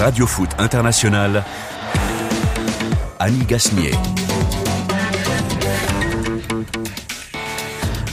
[0.00, 1.44] Radio Foot International,
[3.18, 4.29] Annie Gasnier.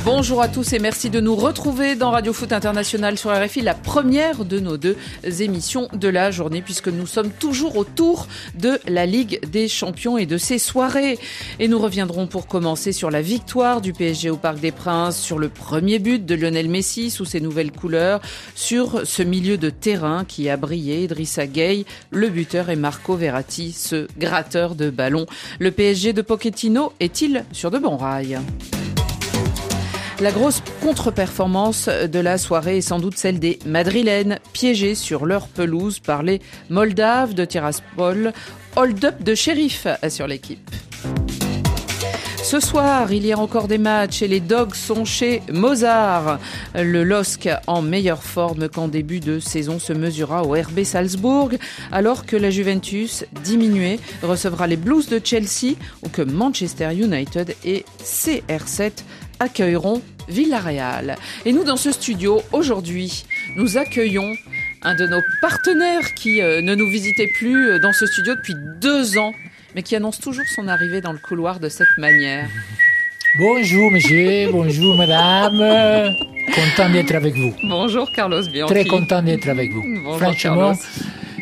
[0.09, 3.73] Bonjour à tous et merci de nous retrouver dans Radio Foot International sur RFI, la
[3.73, 4.95] première de nos deux
[5.41, 10.25] émissions de la journée puisque nous sommes toujours autour de la Ligue des Champions et
[10.25, 11.19] de ses soirées.
[11.59, 15.39] Et nous reviendrons pour commencer sur la victoire du PSG au Parc des Princes, sur
[15.39, 18.21] le premier but de Lionel Messi sous ses nouvelles couleurs,
[18.55, 23.73] sur ce milieu de terrain qui a brillé, Idrissa Gueye, le buteur et Marco Verratti,
[23.73, 25.25] ce gratteur de ballon.
[25.59, 28.39] Le PSG de Pochettino est-il sur de bons rails?
[30.19, 35.47] La grosse contre-performance de la soirée est sans doute celle des Madrilènes, piégées sur leur
[35.47, 38.33] pelouse par les Moldaves de Tiraspol.
[38.75, 40.71] Hold-up de shérif assure l'équipe.
[42.49, 46.39] Ce soir, il y a encore des matchs et les Dogs sont chez Mozart.
[46.75, 51.51] Le LOSC en meilleure forme qu'en début de saison se mesurera au RB Salzbourg,
[51.91, 57.83] alors que la Juventus, diminuée, recevra les Blues de Chelsea ou que Manchester United et
[58.01, 58.91] CR7
[59.39, 61.15] accueilleront Villarreal.
[61.45, 63.23] Et nous, dans ce studio, aujourd'hui,
[63.55, 64.33] nous accueillons
[64.83, 68.55] un de nos partenaires qui euh, ne nous visitait plus euh, dans ce studio depuis
[68.81, 69.33] deux ans,
[69.75, 72.47] mais qui annonce toujours son arrivée dans le couloir de cette manière.
[73.39, 76.11] Bonjour monsieur, bonjour madame.
[76.55, 77.53] Content d'être avec vous.
[77.61, 78.73] Bonjour Carlos Bianchi.
[78.73, 79.83] Très content d'être avec vous.
[79.83, 80.75] Bonjour, Franchement, Carlos.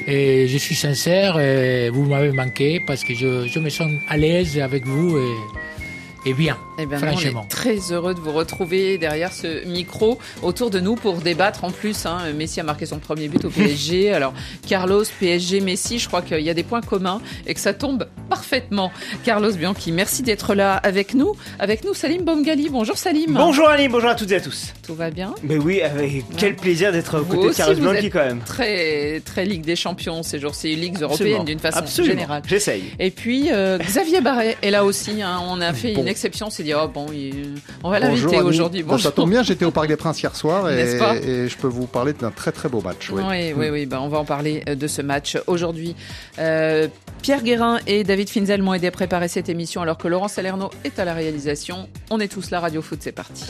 [0.08, 4.18] et je suis sincère, et vous m'avez manqué parce que je, je me sens à
[4.18, 7.44] l'aise avec vous et, et bien, Eh bien, on franchement.
[7.44, 11.72] est très heureux de vous retrouver derrière ce micro autour de nous pour débattre en
[11.72, 12.06] plus.
[12.06, 14.12] Hein, Messi a marqué son premier but au PSG.
[14.12, 14.34] Alors,
[14.68, 18.08] Carlos, PSG, Messi, je crois qu'il y a des points communs et que ça tombe
[18.30, 18.92] parfaitement.
[19.24, 21.34] Carlos Bianchi, merci d'être là avec nous.
[21.60, 22.70] Avec nous, Salim Bomgali.
[22.70, 23.34] Bonjour Salim.
[23.34, 24.74] Bonjour Ali, bonjour à toutes et à tous.
[24.86, 27.76] Tout va bien Mais oui, avec quel plaisir d'être aux Vous côtés de aussi, Carlos
[27.76, 28.40] vous Bianchi êtes quand même.
[28.46, 31.44] Très, très Ligue des Champions ces jours-ci, Ligues européennes Absolument.
[31.46, 32.14] d'une façon Absolument.
[32.14, 32.42] générale.
[32.48, 32.84] J'essaye.
[33.00, 35.22] Et puis euh, Xavier Barret est là aussi.
[35.22, 35.40] hein.
[35.48, 36.50] On a fait une exception.
[36.66, 38.84] Dit oh bon, il- on va l'inviter aujourd'hui.
[38.84, 41.48] Bon, ça tombe bien, j'étais au Parc des Princes hier soir et, N'est-ce pas et
[41.48, 43.10] je peux vous parler d'un très très beau match.
[43.12, 43.22] Oui.
[43.28, 43.86] Oui, oui, oui.
[43.86, 45.96] Ben, on va en parler euh, de ce match aujourd'hui.
[46.40, 46.88] Euh,
[47.22, 50.70] Pierre Guérin et David Finzel m'ont aidé à préparer cette émission alors que Laurent Salerno
[50.84, 51.88] est à la réalisation.
[52.10, 53.46] On est tous là, Radio Foot, c'est parti.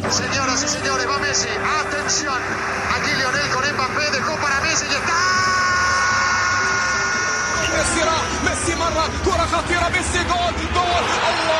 [0.00, 1.48] Señoras y señores, va Messi.
[1.86, 2.40] Atención.
[2.96, 4.10] Aquí Lionel con Mbappé.
[4.12, 5.12] Dejó para Messi y está.
[7.76, 11.56] ميسي راح ميسي مرة كرة خطيرة ميسي جول جول الله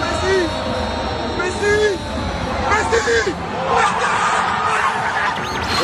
[0.00, 0.48] ميسي
[1.38, 1.96] ميسي
[2.70, 3.34] ميسي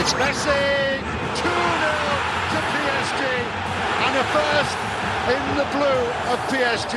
[0.01, 0.62] It's Messi.
[1.37, 1.95] 2 0
[2.51, 3.23] to PSG.
[4.05, 4.88] And a first
[5.29, 6.95] in the blue of PSG.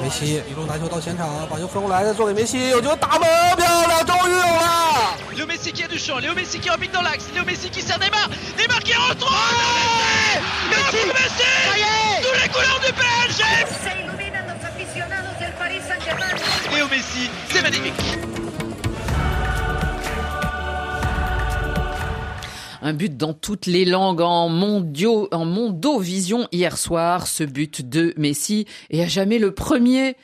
[0.00, 5.14] 梅西一路拿球到前场，把球分过来，再做给梅西，有球打门，漂亮，终于有了！
[5.36, 7.82] Léo Messi qui a du champ, Léo Messi qui repique dans l'axe, Léo Messi qui
[7.82, 9.34] sert Neymar, Neymar qui rentre oh,
[10.70, 13.42] Messi Messi, Messi Tous les couleurs du PSG
[13.82, 16.34] Se iluminan los aficionados del Paris Saint-Germain.
[16.72, 17.94] Léo Messi, c'est magnifique
[22.81, 27.27] Un but dans toutes les langues en mondio, en mondovision hier soir.
[27.27, 30.15] Ce but de Messi et à jamais le premier.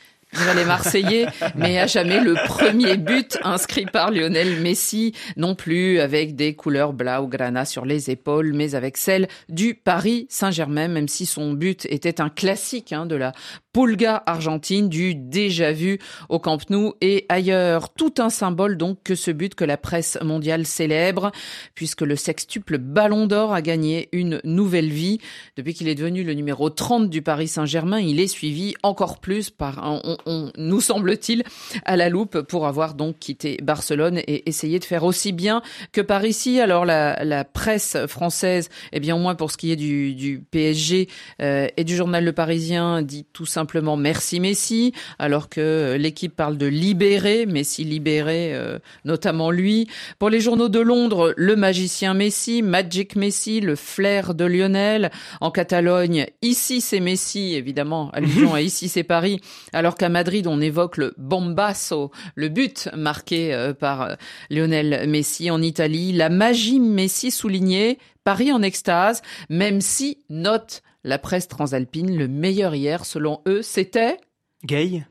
[0.56, 6.36] Les Marseillais, mais à jamais le premier but inscrit par Lionel Messi, non plus avec
[6.36, 11.54] des couleurs blaugrana sur les épaules, mais avec celle du Paris Saint-Germain, même si son
[11.54, 13.32] but était un classique hein, de la
[13.74, 17.90] Pulga argentine, du déjà vu au Camp Nou et ailleurs.
[17.94, 21.32] Tout un symbole donc que ce but que la presse mondiale célèbre,
[21.76, 25.20] puisque le sextuple Ballon d'Or a gagné une nouvelle vie.
[25.58, 29.50] Depuis qu'il est devenu le numéro 30 du Paris Saint-Germain, il est suivi encore plus
[29.50, 31.44] par, un- on- nous semble-t-il,
[31.86, 36.02] à la loupe pour avoir donc quitté Barcelone et essayé de faire aussi bien que
[36.02, 36.60] par ici.
[36.60, 40.44] Alors la, la presse française, eh bien au moins pour ce qui est du, du
[40.52, 41.08] PSG
[41.42, 46.58] euh, et du journal Le Parisien, dit tout simplement merci Messi, alors que l'équipe parle
[46.58, 49.88] de libérer Messi libéré, euh, notamment lui.
[50.20, 55.12] Pour les journaux de Londres, le magicien Messi, Magic Messi, le flair de Lionel.
[55.42, 59.40] En Catalogne, ici c'est Messi, évidemment, allusion à ici c'est Paris.
[59.74, 64.16] Alors qu'à Madrid, on évoque le bombasso, le but marqué euh, par euh,
[64.50, 65.50] Lionel Messi.
[65.52, 72.18] En Italie, la magie Messi soulignée, Paris en extase, même si, note la presse transalpine,
[72.18, 74.18] le meilleur hier, selon eux, c'était...
[74.66, 75.06] Gay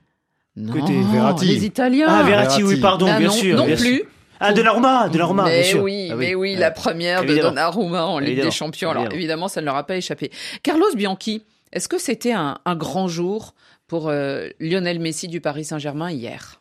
[0.56, 1.46] Non, Côté Verratti.
[1.46, 2.06] les Italiens.
[2.08, 3.56] Ah, Verratti, oui, pardon, Ah bien non, sûr.
[3.56, 3.96] non bien plus.
[3.98, 4.04] sûr.
[4.40, 5.82] Ah, Donnarumma, Donnarumma, mais bien sûr.
[5.82, 6.58] oui, Ah mais oui, Ouais.
[6.58, 7.50] la première Évidemment.
[7.50, 8.48] de Donnarumma en Ligue Évidemment.
[8.50, 8.90] des Champions.
[8.90, 9.18] Alors Évidemment.
[9.20, 10.32] évidemment, ça ne leur a pas échappé.
[10.64, 13.54] Carlos Bianchi, est-ce que c'était un, un grand jour
[13.94, 16.60] pour euh, Lionel Messi du Paris Saint-Germain hier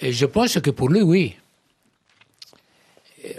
[0.00, 1.36] Et je pense que pour lui, oui.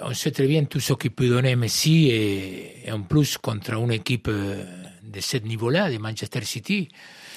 [0.04, 3.74] On sait très bien tout ce qu'il peut donner Messi et, et en plus contre
[3.74, 4.64] une équipe euh,
[5.02, 6.90] de ce niveau-là, de Manchester City.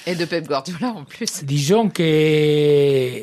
[0.06, 1.42] Et de Pep Guardiola en plus.
[1.44, 3.22] Disons que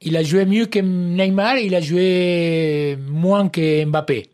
[0.00, 4.30] il a joué mieux que Neymar, il a joué moins que Mbappé.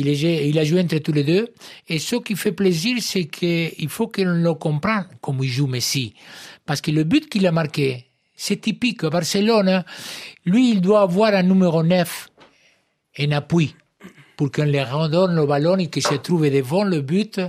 [0.00, 1.48] Il, est, il a joué entre tous les deux.
[1.88, 6.14] Et ce qui fait plaisir, c'est qu'il faut qu'on le comprenne comme il joue Messi.
[6.64, 8.04] Parce que le but qu'il a marqué,
[8.36, 9.04] c'est typique.
[9.04, 9.82] Barcelone,
[10.44, 12.28] lui, il doit avoir un numéro 9,
[13.18, 13.74] un appui,
[14.36, 17.40] pour qu'on lui redonne le ballon et qu'il se trouve devant le but.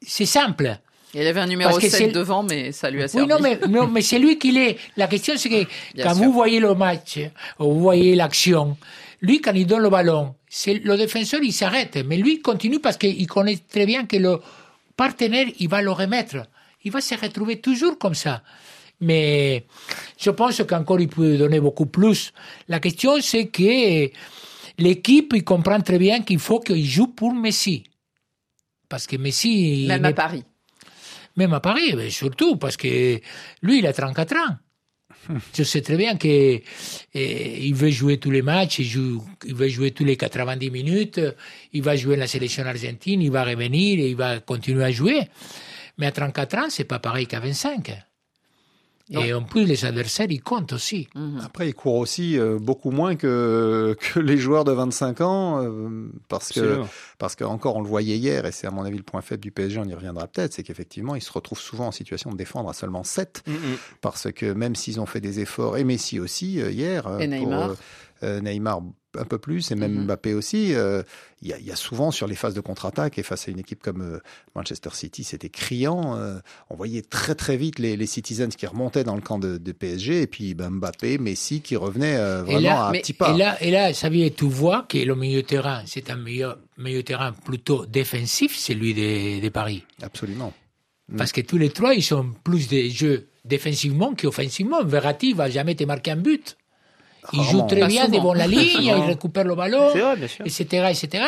[0.00, 0.78] C'est simple.
[1.12, 3.26] Il avait un numéro Parce que 7 c'est- devant, mais ça lui a servi.
[3.26, 4.76] Oui, non, mais, non, mais c'est lui qui l'est.
[4.96, 5.64] La question, c'est que
[5.94, 6.24] Bien quand sûr.
[6.24, 7.18] vous voyez le match,
[7.58, 8.76] ou vous voyez l'action,
[9.20, 11.98] lui, quand il donne le ballon, c'est le défenseur, il s'arrête.
[12.06, 14.38] Mais lui, il continue parce qu'il connaît très bien que le
[14.96, 16.46] partenaire, il va le remettre.
[16.84, 18.42] Il va se retrouver toujours comme ça.
[19.00, 19.66] Mais
[20.18, 22.32] je pense qu'encore, il peut donner beaucoup plus.
[22.68, 24.10] La question, c'est que
[24.78, 27.84] l'équipe, il comprend très bien qu'il faut qu'il joue pour Messi.
[28.88, 29.86] Parce que Messi...
[29.86, 30.44] Même à Paris.
[31.36, 33.20] même à Paris, mais surtout parce que
[33.62, 34.56] lui, il a 34 ans.
[35.54, 36.60] Je sais très bien que
[37.14, 40.70] eh, il veut jouer tous les matchs, il, joue, il veut jouer tous les 90
[40.70, 41.20] minutes,
[41.72, 45.28] il va jouer la sélection argentine, il va revenir, et il va continuer à jouer.
[45.98, 48.09] Mais à 34 ans, c'est pas pareil qu'à 25.
[49.10, 51.08] Et en plus, les adversaires, ils comptent aussi.
[51.44, 56.08] Après, il court aussi euh, beaucoup moins que, que les joueurs de 25 ans, euh,
[56.28, 56.82] parce que,
[57.18, 59.42] parce que encore on le voyait hier, et c'est à mon avis le point faible
[59.42, 62.36] du PSG, on y reviendra peut-être, c'est qu'effectivement, ils se retrouvent souvent en situation de
[62.36, 63.76] défendre à seulement 7, Mm, mm.
[64.00, 67.28] parce que même s'ils ont fait des efforts, et Messi aussi euh, hier, euh, Et
[67.28, 67.74] pour, Neymar.
[68.22, 68.80] Neymar
[69.18, 70.04] un peu plus, et même Mhm.
[70.04, 71.02] Mbappé aussi, euh,
[71.42, 73.50] il y, a, il y a souvent sur les phases de contre-attaque, et face à
[73.50, 74.18] une équipe comme euh,
[74.54, 76.38] Manchester City, c'était criant, euh,
[76.68, 79.72] on voyait très très vite les, les Citizens qui remontaient dans le camp de, de
[79.72, 83.34] PSG, et puis ben, Mbappé, Messi qui revenaient euh, vraiment là, à mais- petits pas.
[83.34, 86.08] Et là, et là, ça veut dire, tu vois que le milieu de terrain, c'est
[86.08, 89.82] un milieu, milieu de terrain plutôt défensif, celui de, de Paris.
[90.02, 90.52] Absolument.
[91.08, 91.16] Mm.
[91.16, 94.84] Parce que tous les trois, ils sont plus des jeux défensivement qu'offensivement.
[94.84, 96.56] Verratti va jamais te marquer un but.
[97.32, 98.18] Il joue très Pas bien souvent.
[98.18, 101.24] devant la ligne, il récupère le ballon, vrai, etc., etc.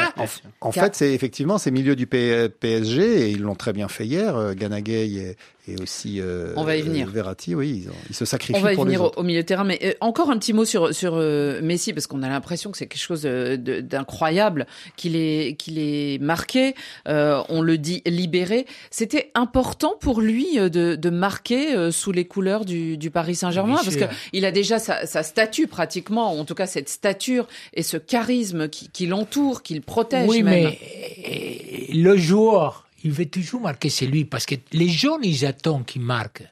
[0.60, 4.36] En, fait, c'est effectivement ces milieux du PSG et ils l'ont très bien fait hier.
[4.36, 5.36] euh, Ganagay et,
[5.68, 7.06] et aussi euh, On va y venir.
[7.06, 9.42] euh, Verratti, oui, ils, ont- ils se sacrifient On va y pour venir au, milieu
[9.42, 12.28] de terrain, mais euh, encore un petit mot sur sur euh, Messi parce qu'on a
[12.28, 14.66] l'impression que c'est quelque chose euh, de- d'incroyable
[14.96, 16.74] qu'il est qu'il est marqué.
[17.06, 18.66] euh, on le dit libéré.
[18.90, 23.36] C'était important pour lui euh, de, de marquer euh, sous les couleurs du, du Paris
[23.36, 27.46] Saint-Germain parce que il a déjà sa, sa statue pratiquement, en tout cas cette stature
[27.74, 30.64] et ce charisme qui, qui l'entoure, qui le protège Oui, même.
[30.64, 35.84] mais le joueur, il veut toujours marquer c'est lui, parce que les jeunes, ils attendent
[35.84, 36.42] qu'il marque.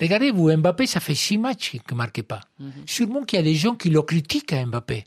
[0.00, 2.40] Regardez-vous, Mbappé, ça fait six matchs qu'il ne marque pas.
[2.86, 5.04] Sûrement qu'il y a des gens qui le critiquent à Mbappé.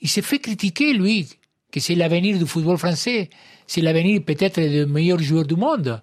[0.00, 1.28] Il s'est fait critiquer, lui,
[1.72, 3.30] que c'est l'avenir du football français.
[3.66, 6.00] C'est l'avenir peut-être des meilleurs joueurs du monde,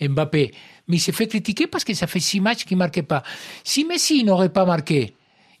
[0.00, 0.52] Mbappé.
[0.88, 3.22] Mais il s'est fait critiquer parce que ça fait six matchs qu'il ne marquait pas.
[3.62, 5.14] Si Messi n'aurait pas marqué,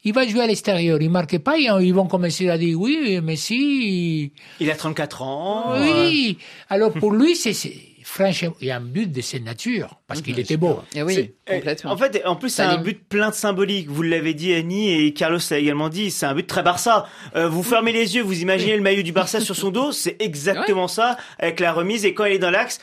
[0.04, 3.20] il va jouer à l'extérieur, il ne marque pas, ils vont commencer à dire oui,
[3.22, 5.74] Messi, Il a 34 ans.
[5.74, 6.38] euh, oui.
[6.68, 7.54] Alors pour lui, c'est
[8.02, 10.80] franchement, il y a un but de cette nature parce qu'il était beau.
[10.94, 11.90] Et oui, C'est- complètement.
[11.92, 13.88] En fait, en plus, c'est un but plein de symbolique.
[13.88, 16.10] Vous l'avez dit, Annie, et Carlos l'a également dit.
[16.10, 17.06] C'est un but très Barça.
[17.36, 19.92] Euh, vous fermez les yeux, vous imaginez le maillot du Barça sur son dos.
[19.92, 22.04] C'est exactement ça, avec la remise.
[22.04, 22.78] Et quand elle est dans l'axe,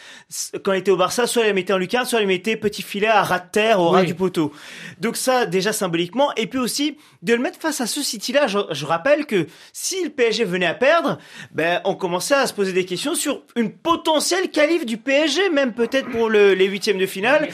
[0.63, 2.81] quand elle était au Barça, soit elle la mettait en lucarne, soit elle mettait petit
[2.81, 4.05] filet à ras de terre, au ras Oui.
[4.07, 4.51] du poteau.
[4.99, 6.31] Donc ça, déjà symboliquement.
[6.35, 8.47] Et puis aussi, de le mettre face à ce City-là.
[8.47, 11.17] Je, je rappelle que si le PSG venait à perdre,
[11.51, 15.73] ben, on commençait à se poser des questions sur une potentielle qualif du PSG, même
[15.73, 17.49] peut-être pour le- les huitièmes de finale.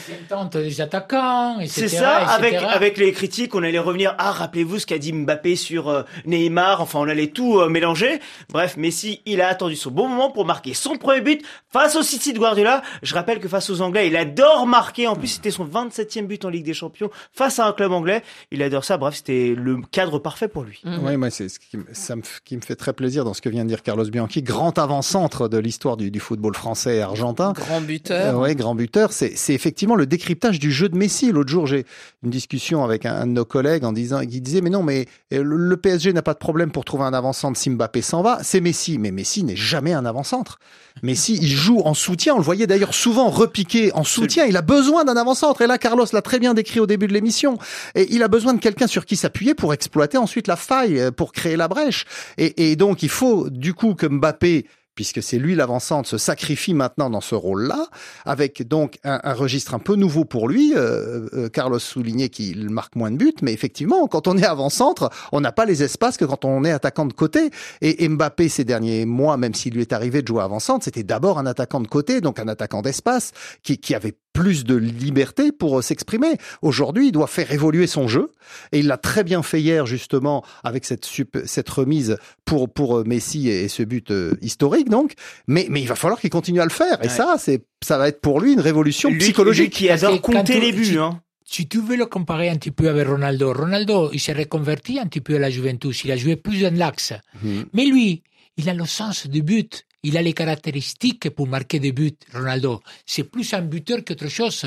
[1.60, 1.88] Etc.
[1.88, 2.34] C'est ça, etc.
[2.34, 4.14] avec avec les critiques, on allait revenir.
[4.18, 6.80] Ah, rappelez-vous ce qu'a dit Mbappé sur euh, Neymar.
[6.80, 8.20] Enfin, on allait tout euh, mélanger.
[8.50, 11.42] Bref, Messi, il a attendu son bon moment pour marquer son premier but
[11.72, 12.82] face au City de Guardiola.
[13.02, 15.06] Je rappelle que face aux Anglais, il adore marquer.
[15.06, 18.22] En plus, c'était son 27e but en Ligue des Champions face à un club anglais.
[18.50, 18.96] Il adore ça.
[18.96, 20.80] Bref, c'était le cadre parfait pour lui.
[20.84, 21.00] Mhm.
[21.02, 23.42] Oui, moi, c'est ce qui, me- ça me, qui me fait très plaisir dans ce
[23.42, 27.02] que vient de dire Carlos Bianchi, grand avant-centre de l'histoire du, du football français et
[27.02, 27.52] argentin.
[27.52, 28.34] Grand buteur.
[28.36, 29.12] Euh, ouais, grand buteur.
[29.12, 31.32] C'est c'est effectivement le décryptage du jeu de Messi.
[31.32, 31.84] L'autre jour, j'ai
[32.22, 35.06] une discussion avec un, un de nos collègues en disant, qui disait, mais non, mais
[35.32, 38.22] euh, le, le PSG n'a pas de problème pour trouver un avant-centre si Mbappé s'en
[38.22, 38.38] va.
[38.42, 38.98] C'est Messi.
[38.98, 40.58] Mais Messi n'est jamais un avant-centre.
[41.02, 42.34] Messi, il joue en soutien.
[42.34, 44.46] On le voyait d'ailleurs souvent repiquer en soutien.
[44.46, 45.62] Il a besoin d'un avant-centre.
[45.62, 47.58] Et là, Carlos l'a très bien décrit au début de l'émission.
[47.94, 51.10] Et il a besoin de quelqu'un sur qui s'appuyer pour exploiter ensuite la faille, euh,
[51.10, 52.04] pour créer la brèche.
[52.38, 56.74] Et, et donc, il faut du coup que Mbappé puisque c'est lui l'avant-centre, se sacrifie
[56.74, 57.88] maintenant dans ce rôle-là,
[58.24, 60.74] avec donc un, un registre un peu nouveau pour lui.
[60.74, 65.10] Euh, euh, Carlos soulignait qu'il marque moins de buts, mais effectivement, quand on est avant-centre,
[65.32, 67.50] on n'a pas les espaces que quand on est attaquant de côté.
[67.80, 71.38] Et Mbappé, ces derniers mois, même s'il lui est arrivé de jouer avant-centre, c'était d'abord
[71.38, 73.32] un attaquant de côté, donc un attaquant d'espace,
[73.62, 76.36] qui, qui avait plus de liberté pour euh, s'exprimer.
[76.60, 78.30] Aujourd'hui, il doit faire évoluer son jeu
[78.72, 82.98] et il l'a très bien fait hier justement avec cette sup- cette remise pour pour
[82.98, 85.14] euh, Messi et ce but euh, historique donc.
[85.46, 87.08] Mais mais il va falloir qu'il continue à le faire et Ouais.
[87.08, 89.72] ça c'est ça va être pour lui une révolution Lui, lui psychologique.
[89.72, 90.98] qui Parce adore compter les buts.
[90.98, 91.20] Hein.
[91.46, 95.06] Si tu veux le comparer un petit peu avec Ronaldo, Ronaldo, il s'est reconverti un
[95.06, 97.12] petit peu à la Juventus, il a joué plus dans l'axe.
[97.42, 97.66] Mhm.
[97.74, 98.22] Mais lui,
[98.56, 102.82] il a le sens du but, il a les caractéristiques pour marquer des buts, Ronaldo.
[103.04, 104.66] C'est plus un buteur qu'autre chose.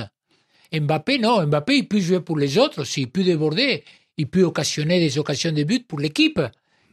[0.74, 3.84] Mbappé, non, Mbappé, il peut jouer pour les autres aussi, il peut déborder,
[4.18, 6.42] il peut occasionner des occasions de but pour l'équipe.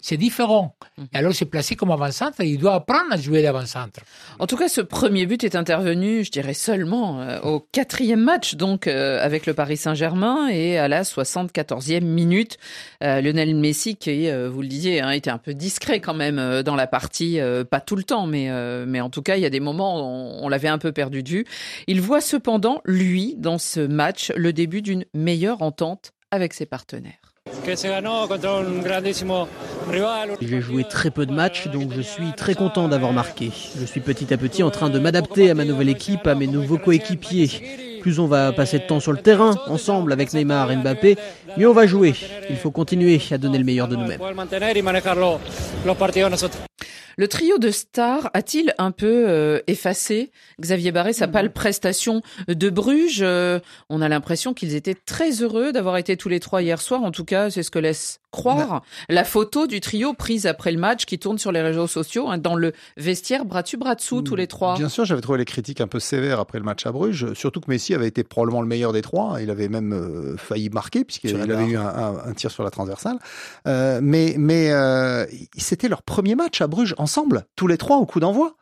[0.04, 0.76] C'est différent.
[1.14, 4.00] Et alors, c'est placé comme avant-centre, il doit apprendre à jouer d'avant-centre.
[4.38, 8.54] En tout cas, ce premier but est intervenu, je dirais seulement euh, au quatrième match,
[8.56, 12.58] donc euh, avec le Paris Saint-Germain, et à la 74e minute,
[13.02, 16.76] euh, Lionel Messi, qui, vous le disiez, hein, était un peu discret quand même dans
[16.76, 17.38] la partie,
[17.70, 18.50] pas tout le temps, mais
[18.87, 20.92] mais en tout cas, il y a des moments où on, on l'avait un peu
[20.92, 21.46] perdu de vue.
[21.87, 27.24] Il voit cependant, lui, dans ce match, le début d'une meilleure entente avec ses partenaires.
[30.40, 33.50] J'ai joué très peu de matchs, donc je suis très content d'avoir marqué.
[33.78, 36.46] Je suis petit à petit en train de m'adapter à ma nouvelle équipe, à mes
[36.46, 37.94] nouveaux coéquipiers.
[38.04, 41.16] Plus on va passer de temps sur le terrain, ensemble avec Neymar et Mbappé,
[41.56, 42.14] mieux on va jouer.
[42.50, 44.20] Il faut continuer à donner le meilleur de nous-mêmes.
[47.16, 50.32] Le trio de stars a-t-il un peu euh, effacé?
[50.61, 55.73] Xavier Barré sa pâle prestation de Bruges Euh, On a l'impression qu'ils étaient très heureux
[55.73, 57.04] d'avoir été tous les trois hier soir.
[57.04, 60.78] En tout cas, c'est ce que laisse croire la photo du trio prise après le
[60.78, 64.23] match qui tourne sur les réseaux sociaux hein, dans le vestiaire bras dessus bras dessous
[64.23, 64.76] tous les trois.
[64.76, 67.61] Bien sûr, j'avais trouvé les critiques un peu sévères après le match à Bruges, surtout
[67.61, 69.41] que Messi avait été probablement le meilleur des trois.
[69.41, 72.71] Il avait même euh, failli marquer puisqu'il avait eu un, un- un tir sur la
[72.71, 73.19] transversale.
[73.67, 75.25] Euh, mais mais euh,
[75.57, 78.57] c'était leur premier match à Bruges ensemble, tous les trois au coup d'envoi.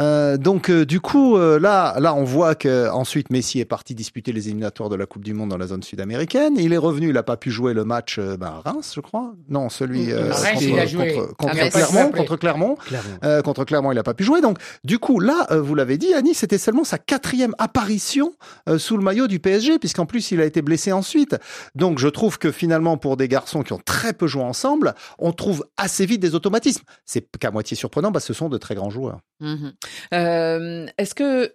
[0.00, 3.94] Euh, donc euh, du coup euh, là là on voit que ensuite Messi est parti
[3.94, 6.54] disputer les éliminatoires de la Coupe du Monde dans la zone sud-américaine.
[6.58, 9.00] Il est revenu, il a pas pu jouer le match euh, ben, à Reims, je
[9.00, 9.34] crois.
[9.48, 11.14] Non, celui euh, À Reims, contre, il a joué.
[11.14, 12.76] contre- contre Ah, Clermont, contre Clermont.
[13.24, 14.40] Euh, contre Clermont, il n'a pas pu jouer.
[14.40, 18.32] Donc, du coup, là, euh, vous l'avez dit, Annie, c'était seulement sa quatrième apparition
[18.68, 21.36] euh, sous le maillot du PSG, puisqu'en plus, il a été blessé ensuite.
[21.74, 25.32] Donc, je trouve que finalement, pour des garçons qui ont très peu joué ensemble, on
[25.32, 26.82] trouve assez vite des automatismes.
[27.04, 29.18] C'est qu'à moitié surprenant, parce que ce sont de très grands joueurs.
[29.40, 29.72] Mhm.
[30.14, 31.52] Euh, Est-ce que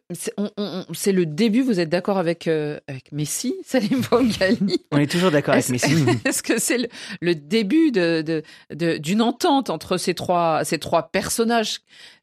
[0.93, 4.01] c'est le début Vous êtes d'accord avec euh, avec Messi, Salim
[4.91, 5.93] On est toujours d'accord avec Messi.
[6.25, 6.87] Est-ce que c'est le,
[7.21, 11.79] le début de de- de- d'une entente entre ces trois ces trois personnages?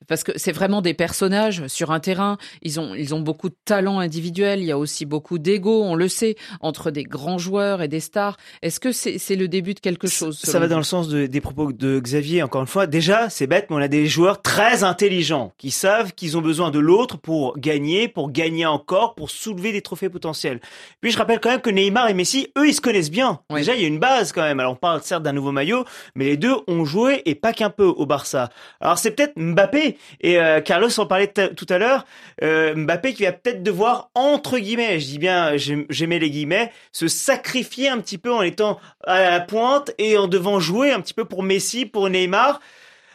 [0.08, 2.36] Parce que c'est vraiment des personnages sur un terrain.
[2.62, 4.58] Ils ont ils ont beaucoup de talent individuel.
[4.60, 8.00] Il y a aussi beaucoup d'ego, on le sait, entre des grands joueurs et des
[8.00, 8.36] stars.
[8.62, 11.26] Est-ce que c'est c'est le début de quelque chose Ça va dans le sens de-
[11.26, 12.86] des propos de Xavier, encore une fois.
[12.88, 16.70] Déjà, c'est bête, mais on a des joueurs très intelligents qui savent qu'ils ont besoin
[16.70, 20.60] de l'autre pour gagner, pour gagner encore, pour soulever des trophées potentiels.
[21.00, 23.40] Puis je rappelle quand même que Neymar et Messi, eux, ils se connaissent bien.
[23.50, 23.60] Oui.
[23.60, 24.60] Déjà, il y a une base quand même.
[24.60, 25.84] Alors on parle certes d'un nouveau maillot,
[26.14, 28.50] mais les deux ont joué et pas qu'un peu au Barça.
[28.80, 32.04] Alors c'est peut-être Mbappé et euh, Carlos en parlait tout à l'heure.
[32.42, 36.72] euh, Mbappé qui va peut-être devoir entre guillemets, je dis bien, j'aim- j'aimais les guillemets,
[36.92, 41.00] se sacrifier un petit peu en étant à la pointe et en devant jouer un
[41.00, 42.60] petit peu pour Messi, pour Neymar.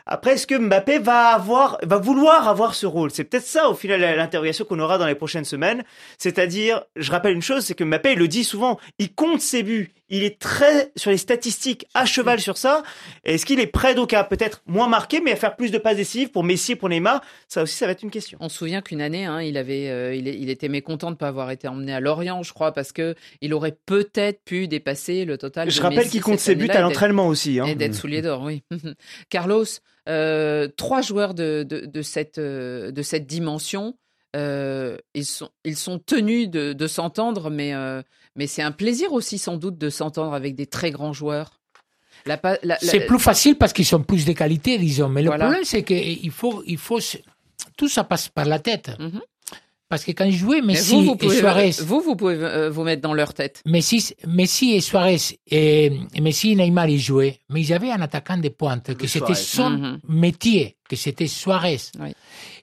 [0.10, 3.12] Après, est-ce que Mbappé va avoir, va vouloir avoir ce rôle?
[3.12, 5.84] C'est peut-être ça, au final, l'interrogation qu'on aura dans les prochaines semaines.
[6.18, 9.64] C'est-à-dire, je rappelle une chose, c'est que Mbappé, il le dit souvent, il compte ses
[9.64, 9.92] buts.
[10.10, 12.84] Il est très sur les statistiques, à cheval sur ça.
[13.24, 15.98] Est-ce qu'il est prêt donc à peut-être moins marquer, mais à faire plus de passes
[15.98, 17.22] décisives pour Messi et pour Neymar?
[17.48, 18.38] Ça aussi, ça va être une question.
[18.42, 21.28] On se souvient qu'une année, hein, il avait, euh, il, était mécontent de ne pas
[21.28, 25.38] avoir été emmené à Lorient, je crois, parce que il aurait peut-être pu dépasser le
[25.38, 25.70] total.
[25.70, 27.60] Je de rappelle qu'il compte ses buts à l'entraînement aussi.
[27.60, 27.66] Hein.
[27.66, 28.64] Et d'être soulier d'or, oui.
[29.30, 29.66] Carlos,
[30.08, 33.96] euh, trois joueurs de, de, de cette, euh, de cette dimension,
[34.36, 38.02] euh, ils, sont, ils sont tenus de, de s'entendre, mais, euh,
[38.36, 41.60] mais c'est un plaisir aussi sans doute de s'entendre avec des très grands joueurs.
[42.26, 45.08] La, pa- la- la- C'est plus facile parce qu'ils ont plus de qualité, disons.
[45.10, 45.46] Mais le Voilà.
[45.46, 47.18] problème, c'est qu'il faut, il faut, se-
[47.78, 48.92] tout ça passe par la tête.
[49.00, 49.22] Mhm.
[49.90, 52.84] Parce que quand jouais Mais Messi vous, vous et Suarez, vous, vous pouvez euh, vous
[52.84, 53.62] mettre dans leur tête.
[53.66, 55.16] Messi, Messi et Suarez,
[55.50, 57.40] et, et Messi et Neymar, ils jouaient.
[57.50, 60.00] Mais ils avaient un attaquant de pointe, que c'était son Mhm.
[60.10, 61.78] métier, que c'était Suarez.
[62.02, 62.10] Oui.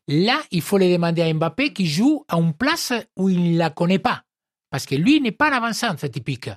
[0.08, 3.58] Là, il faut le demander à Mbappé qui joue à une place où il ne
[3.58, 4.23] la connaît pas.
[4.70, 6.50] Parce que lui n'est pas un avant-centre typique.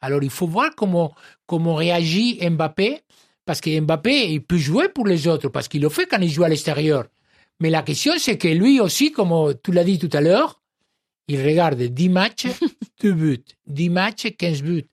[0.00, 1.14] Alors, il faut voir comment,
[1.46, 3.02] comment réagit Mbappé
[3.46, 6.28] parce que Mbappé, il peut jouer pour les autres, parce qu'il le fait quand il
[6.28, 7.06] joue à l'extérieur.
[7.60, 10.60] Mais la question, c'est que lui aussi, comme tu l'as dit tout à l'heure,
[11.28, 12.46] il regarde 10 matchs,
[13.00, 13.44] 2 buts.
[13.68, 14.84] 10 matchs, 15 buts.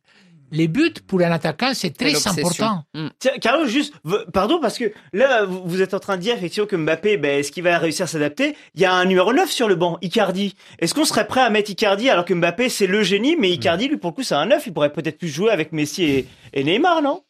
[0.55, 2.83] Les buts pour un attaquant, c'est très important.
[2.93, 3.07] Mm.
[3.19, 3.93] Tiens, Carlos, juste,
[4.31, 7.51] pardon, parce que là, vous êtes en train de dire effectivement que Mbappé, ben, est-ce
[7.51, 8.55] qu'il va réussir à s'adapter?
[8.75, 10.55] Il y a un numéro 9 sur le banc, Icardi.
[10.79, 13.87] Est-ce qu'on serait prêt à mettre Icardi alors que Mbappé, c'est le génie, mais Icardi,
[13.87, 16.27] lui, pour le coup, c'est un 9, il pourrait peut-être plus jouer avec Messi et,
[16.53, 17.23] et Neymar, non?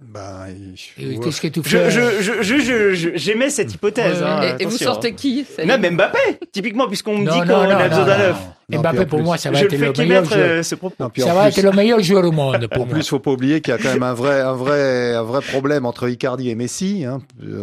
[0.00, 1.18] Bah, ouais.
[1.22, 1.90] Qu'est-ce que tu Je, fais?
[1.90, 4.20] je, je, je, je- je- j'aimais cette hypothèse.
[4.20, 4.56] Ouais, hein.
[4.58, 6.18] Et, et vous sortez qui Salim Même Mbappé,
[6.50, 8.36] typiquement, puisqu'on me Non, dit non, qu'on non, a besoin non, d'un non.
[8.72, 8.82] 9.
[8.82, 10.38] Non, Mbappé, pour plus- moi, ça va être le meilleur joueur.
[10.38, 12.94] euh, Ça va plus- être le meilleur joueur au monde pour En moi.
[12.94, 15.40] plus, faut pas oublier qu'il y a quand même un vrai, un vrai, un vrai
[15.40, 17.20] problème entre Icardi et Messi, hein,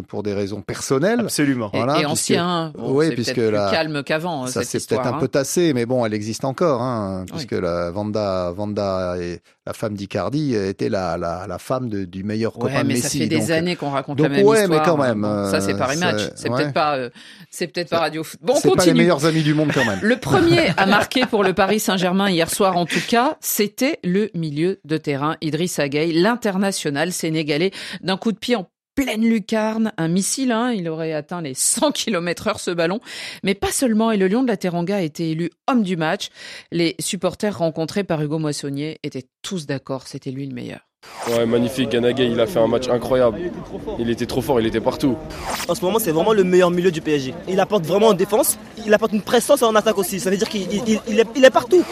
[0.07, 1.19] pour des raisons personnelles.
[1.21, 1.69] Absolument.
[1.73, 5.01] Et, Voilà, et puisque- ancien, bon, oui, puisque la- plus calme qu'avant Ça histoire.
[5.01, 5.19] peut-être un hein.
[5.19, 7.31] peu tassé, mais bon, elle existe encore, hein, Oui.
[7.45, 12.23] puisque la Vanda, Vanda et la femme d'Icardi était la, la, la femme de- du
[12.23, 13.01] meilleur Ouais, copain de mais Messi.
[13.03, 14.79] ça fait des donc, années qu'on raconte donc la même ouais, histoire.
[14.79, 16.19] mais quand même, Bon, ça c'est euh, Paris Match.
[16.21, 17.09] c'est- C'est peut-être pas, euh,
[17.51, 18.39] c'est peut-être pas Radio Foot.
[18.41, 18.97] Bon, on c'est pas les continue.
[18.97, 19.99] meilleurs amis du monde quand même.
[20.01, 24.29] Le premier à marquer pour le Paris Saint-Germain hier soir, en tout cas, c'était le
[24.33, 30.09] milieu de terrain, Idriss Gueye, l'international sénégalais, d'un coup de pied en pleine lucarne, un
[30.09, 32.99] missile, hein, il aurait atteint les 100 km heure ce ballon.
[33.43, 36.27] Mais pas seulement, et le Lion de la Teranga a été élu homme du match.
[36.73, 40.88] Les supporters rencontrés par Hugo Moissonnier étaient tous d'accord, c'était lui le meilleur.
[41.29, 41.89] Ouais, magnifique.
[41.89, 43.39] Ganagay, il a fait un match incroyable.
[43.99, 45.15] Il était trop fort, il était partout.
[45.67, 47.33] En ce moment, c'est vraiment le meilleur milieu du PSG.
[47.47, 50.19] Il apporte vraiment en défense, il apporte une présence en attaque aussi.
[50.19, 51.83] Ça veut dire qu'il il- il- il est, il est partout.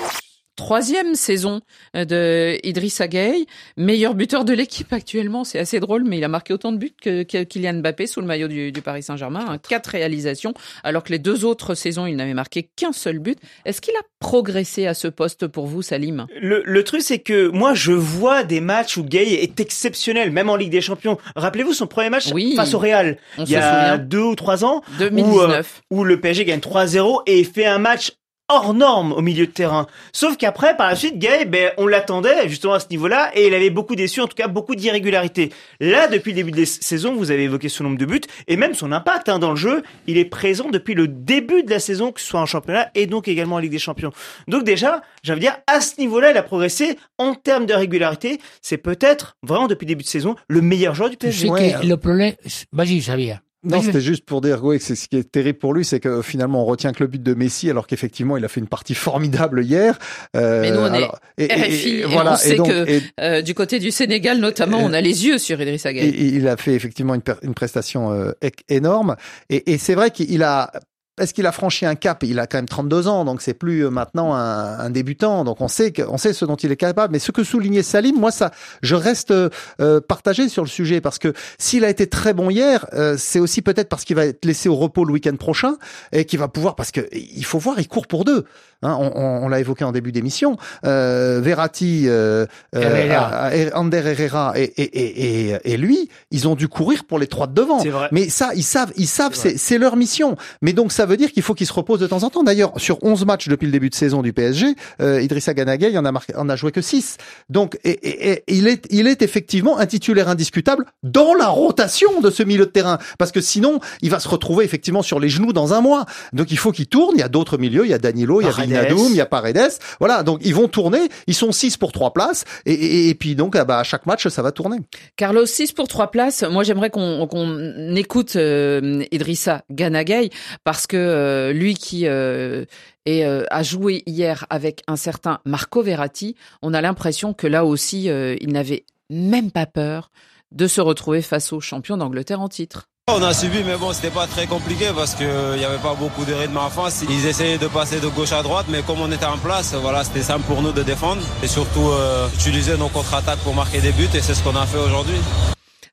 [0.57, 1.61] Troisième saison
[1.95, 3.45] euh, de Idrissa Gueye,
[3.77, 5.43] meilleur buteur de l'équipe actuellement.
[5.43, 8.27] C'est assez drôle, mais il a marqué autant de buts que, Kylian Mbappé sous le
[8.27, 9.45] maillot du, du Paris Saint-Germain.
[9.47, 13.37] hein, quatre réalisations, alors que les deux autres saisons, il n'avait marqué qu'un seul but.
[13.65, 16.25] Est-ce qu'il a progressé à ce poste pour vous, Salim?
[16.41, 20.49] Le, le truc, c'est que moi, je vois des matchs où Gay est exceptionnel, même
[20.49, 21.19] en Ligue des Champions.
[21.35, 22.55] Rappelez-vous son premier match Oui.
[22.55, 23.97] face au Real, il y a souvient.
[23.99, 25.81] deux ou trois ans, où, euh, 2019.
[25.91, 28.13] où le PSG gagne 3-0 et fait un match
[28.49, 29.87] hors norme au milieu de terrain.
[30.13, 33.53] Sauf qu'après, par la suite, Gay, ben, on l'attendait justement à ce niveau-là et il
[33.53, 35.51] avait beaucoup déçu, en tout cas beaucoup d'irrégularités.
[35.79, 38.57] Là, depuis le début de la saison, vous avez évoqué son nombre de buts et
[38.57, 39.83] même son impact hein, dans le jeu.
[40.07, 43.05] Il est présent depuis le début de la saison, que ce soit en championnat et
[43.05, 44.11] donc également en Ligue des Champions.
[44.47, 48.39] Donc déjà, de dire, à ce niveau-là, il a progressé en termes de régularité.
[48.61, 51.49] C'est peut-être, vraiment depuis le début de saison, le meilleur joueur du PSG.
[51.49, 51.75] Ouais.
[51.81, 52.33] que le problème.
[52.71, 53.35] Vas-y, Xavier.
[53.63, 56.21] Non, c'était juste pour dire que c'est ce qui est terrible pour lui, c'est que
[56.21, 58.93] finalement on retient que le but de Messi, alors qu'effectivement il a fait une partie
[58.95, 59.97] formidable hier.
[60.35, 62.89] Euh, Mais nous, on est alors- et- et- RFI, et, voilà, on sait donc- que
[62.89, 66.07] et- euh, du côté du Sénégal notamment, on a les yeux sur Idrissa Gueye.
[66.09, 69.15] et il a fait effectivement une, une prestation euh, éc- énorme.
[69.49, 70.71] Et, et c'est vrai qu'il a.
[71.19, 73.85] Est-ce qu'il a franchi un cap Il a quand même 32 ans, donc c'est plus
[73.85, 75.43] euh, maintenant un, un débutant.
[75.43, 77.11] Donc on sait que, on sait ce dont il est capable.
[77.13, 78.51] Mais ce que soulignait Salim, moi ça,
[78.81, 79.49] je reste euh,
[79.81, 83.39] euh, partagé sur le sujet parce que s'il a été très bon hier, euh, c'est
[83.39, 85.77] aussi peut-être parce qu'il va être laissé au repos le week-end prochain
[86.11, 88.45] et qu'il va pouvoir parce que il faut voir, il court pour deux.
[88.83, 90.55] Hein, on on- on l'a évoqué en début d'émission.
[90.85, 93.49] Euh, Verratti, euh, euh, Herrera.
[93.75, 97.53] Ander Herrera et, et, et, et, lui, ils ont dû courir pour les trois de
[97.53, 97.79] devant.
[97.83, 98.09] Vrai.
[98.11, 100.35] Mais ça, ils savent, ils savent, c'est c'est leur mission.
[100.61, 102.43] Mais donc ça veut dire qu'il faut qu'ils se reposent de temps en temps.
[102.43, 106.05] D'ailleurs, sur 11 matchs depuis le début de saison du PSG, euh, Idrissa Ganagay, en
[106.05, 107.17] a marqué, en a joué que 6.
[107.49, 112.21] Donc et, et- et il est, il est effectivement un titulaire indiscutable dans la rotation
[112.21, 115.29] de ce milieu de terrain, parce que sinon, il va se retrouver effectivement sur les
[115.29, 116.05] genoux dans un mois.
[116.33, 117.15] Donc il faut qu'il tourne.
[117.15, 118.51] Il y a d'autres milieux, il y a Danilo, il y a.
[118.81, 119.71] Wijnaldum, il y a Paredes.
[119.99, 120.99] Voilà, donc ils vont tourner.
[121.27, 122.43] Ils sont 6 pour trois places.
[122.65, 124.77] Et, et, et puis donc, ah bah, à chaque match, ça va tourner.
[125.15, 126.43] Carlos, 6 pour 3 places.
[126.43, 130.29] Moi, j'aimerais qu'on qu'on écoute euh, Idrissa Ganagay
[130.63, 132.65] parce que euh, lui qui euh,
[133.07, 138.05] euh, a joué hier avec un certain Marco Verratti, on a l'impression que là aussi,
[138.05, 140.11] il n'avait même pas peur
[140.51, 142.85] de se retrouver face aux champions d'Angleterre en titre.
[143.09, 146.25] On a subi, mais bon, c'était pas très compliqué parce qu'il n'y avait pas beaucoup
[146.25, 147.05] de rythme en face.
[147.09, 150.03] Ils essayaient de passer de gauche à droite, mais comme on était en place, voilà,
[150.03, 151.89] c'était simple pour nous de défendre et surtout
[152.35, 155.15] utiliser nos contre-attaques pour marquer des buts et c'est ce qu'on a fait aujourd'hui.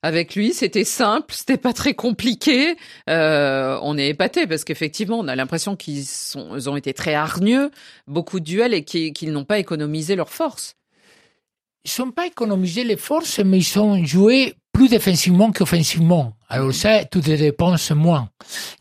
[0.04, 2.76] Avec lui, c'était simple, c'était pas très compliqué.
[3.08, 7.14] Euh, on est épaté parce qu'effectivement, on a l'impression qu'ils sont, ils ont été très
[7.14, 7.70] hargneux,
[8.06, 10.76] beaucoup de duels et qu'ils qu'ils n'ont pas économisé leurs forces.
[11.86, 16.34] Ils n'ont pas économisé les forces, mais ils ont joué plus défensivement qu'offensivement.
[16.50, 18.28] Alors ça, tu te dépenses moins.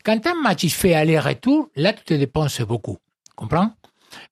[0.04, 2.98] Quand un match il se fait aller-retour, là, tu te dépenses beaucoup.
[3.34, 3.72] Comprends?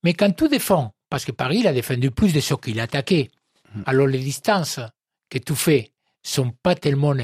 [0.05, 2.83] Mais quand tu défends, parce que Paris il a défendu plus de ce qu'il a
[2.83, 3.31] attaqué,
[3.87, 4.79] alors les distances
[5.31, 5.92] que tu fais
[6.23, 7.15] sont pas tellement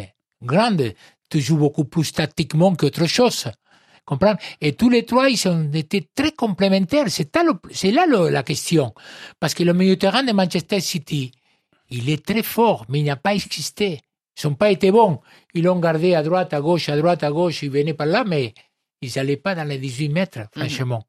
[0.42, 0.92] grandes.
[1.30, 3.48] Tu joues beaucoup plus tactiquement qu'autre chose.
[4.04, 4.36] Comprends?
[4.62, 7.06] Et tous les trois, ils ont été très complémentaires.
[7.10, 8.94] C'est là, le- la question.
[9.38, 11.30] Parce que le milieu de terrain de Manchester City,
[11.90, 14.00] il est très fort, mais il n'a pas existé
[14.42, 15.20] Ils n'ont pas été bons.
[15.52, 17.62] Ils l'ont gardé à droite, à gauche, à droite, à gauche.
[17.64, 18.54] Ils venaient par là, mais
[19.02, 21.04] ils n'allaient pas dans les 18 mètres, franchement.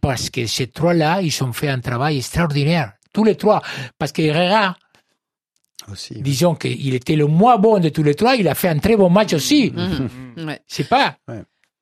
[0.00, 2.94] Parce que ces trois-là, ils ont fait un travail extraordinaire.
[3.12, 3.60] Tous les trois.
[3.98, 4.74] Parce que Herrera,
[5.90, 6.14] Aussi.
[6.20, 8.96] disons qu'il était le moins bon de tous les trois, il a fait un très
[8.96, 9.72] bon match aussi.
[9.74, 10.46] Mhm.
[10.46, 10.60] Ouais.
[10.66, 11.16] C'est pas.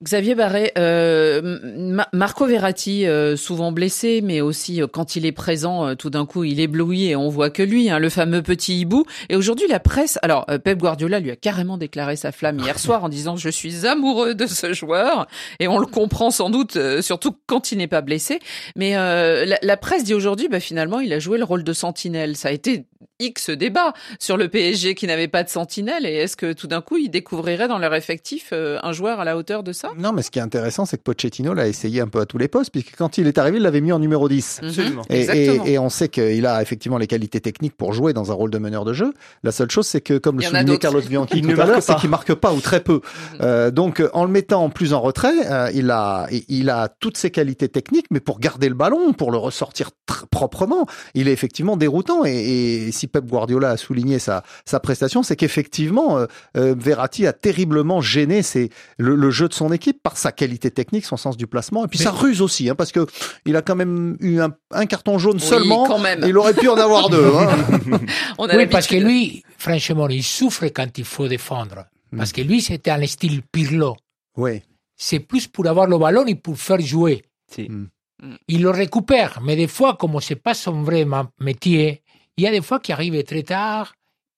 [0.02, 5.32] Xavier Barret, euh, Ma- Marco Verratti, euh, souvent blessé, mais aussi euh, quand il est
[5.32, 8.40] présent, euh, tout d'un coup, il éblouit et on voit que lui, hein, le fameux
[8.40, 9.04] petit hibou.
[9.28, 12.78] Et aujourd'hui, la presse, alors euh, Pep Guardiola lui a carrément déclaré sa flamme hier
[12.78, 15.26] soir en disant je suis amoureux de ce joueur
[15.58, 18.38] et on le comprend sans doute, euh, surtout quand il n'est pas blessé.
[18.76, 21.72] Mais euh, la, la presse dit aujourd'hui, bah, finalement, il a joué le rôle de
[21.74, 22.38] sentinelle.
[22.38, 22.86] Ça a été
[23.20, 26.80] X débat sur le PSG qui n'avait pas de sentinelle et est-ce que tout d'un
[26.80, 29.90] coup, ils découvriraient dans leur effectif euh, un joueur à la hauteur de ça?
[29.98, 32.38] Non, mais ce qui est intéressant, c'est que Pochettino l'a essayé un peu à tous
[32.38, 34.61] les postes, puisque quand il est arrivé, il l'avait mis en numéro 10.
[34.62, 35.02] Absolument.
[35.11, 35.64] Et, Exactement.
[35.66, 38.50] et- et on sait qu'il a effectivement les qualités techniques pour jouer dans un rôle
[38.50, 39.12] de meneur de jeu.
[39.42, 40.78] La seule chose, c'est que, comme le en soulignait.
[40.78, 41.98] Carlos Bianchi Il ne tout à l'heure, marque c'est pas.
[42.00, 43.00] qu'il marque pas ou très peu.
[43.40, 47.16] Euh, donc, en le mettant plus en retrait, euh, il a, il- il a toutes
[47.16, 49.90] ses qualités techniques, mais pour garder le ballon, pour le ressortir
[50.30, 52.24] proprement, il est effectivement déroutant.
[52.24, 57.26] Et, et si Pep Guardiola a souligné sa, sa prestation, c'est qu'effectivement, euh, euh, Verratti
[57.26, 61.16] a terriblement gêné ses, le, le jeu de son équipe par sa qualité technique, son
[61.16, 63.06] sens du placement, et puis sa ruse aussi, hein, parce que
[63.44, 65.86] il a quand même eu un, un carton jaune Oui, seulement.
[65.86, 66.24] quand même.
[66.24, 67.32] et Il aurait pu en avoir deux.
[67.36, 67.48] Hein.
[68.38, 71.86] On a Oui, parce que lui, franchement, il souffre quand il faut défendre.
[72.16, 73.96] Parce que lui, c'était un style Pirlo.
[74.36, 74.62] Oui.
[74.96, 77.22] C'est plus pour avoir le ballon et pour faire jouer.
[77.56, 77.84] Mm.
[78.48, 81.06] Il le récupère, mais des fois, comme c'est pas son vrai
[81.40, 82.02] métier,
[82.40, 83.92] il y a des fois qui arrivent très tard.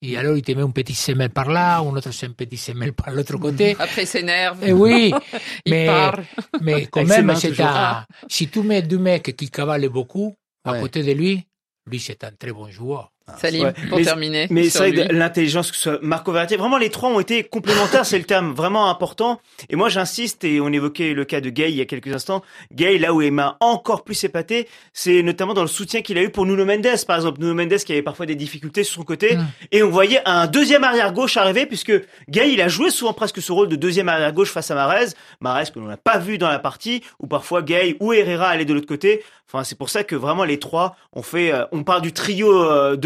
[0.04, 2.92] Et alors, il te met un petit semelle par là, un autre un petit semelle
[2.92, 3.76] par l'autre côté.
[3.78, 4.58] Après, il s'énerve.
[4.60, 5.14] Eh oui,
[5.64, 6.18] Il mais, part.
[6.60, 10.34] mais quand même, c'est un, si tu mets deux mecs qui cavalent beaucoup
[10.64, 10.80] à Ouais.
[10.80, 11.46] côté de lui,
[11.88, 13.10] lui, c'est un très bon joueur.
[13.40, 13.72] Salim, Ouais.
[13.88, 14.46] pour Mais- terminer.
[14.50, 17.44] Mais c'est vrai que l'intelligence, que ce soit Marco Verratti, vraiment les trois ont été
[17.44, 19.40] complémentaires, c'est le terme vraiment important.
[19.70, 22.42] Et moi j'insiste, et on évoquait le cas de Gay il y a quelques instants,
[22.74, 26.22] Gay là où il m'a encore plus épaté, c'est notamment dans le soutien qu'il a
[26.22, 27.40] eu pour Nuno Mendes, par exemple.
[27.40, 29.46] Nuno Mendes qui avait parfois des difficultés sur son côté, Mm.
[29.72, 31.92] et on voyait un deuxième arrière-gauche arriver, puisque
[32.28, 35.06] Gay il a joué souvent presque ce rôle de deuxième arrière-gauche face à Marez,
[35.40, 38.64] Marez que l'on n'a pas vu dans la partie, ou parfois Gay ou Herrera allaient
[38.64, 39.22] de l'autre côté.
[39.52, 42.50] Enfin, c'est pour ça que vraiment les trois ont fait, euh, on parle du trio
[42.62, 42.96] euh,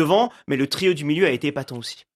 [0.46, 2.07] mais le trio du milieu a été épatant aussi.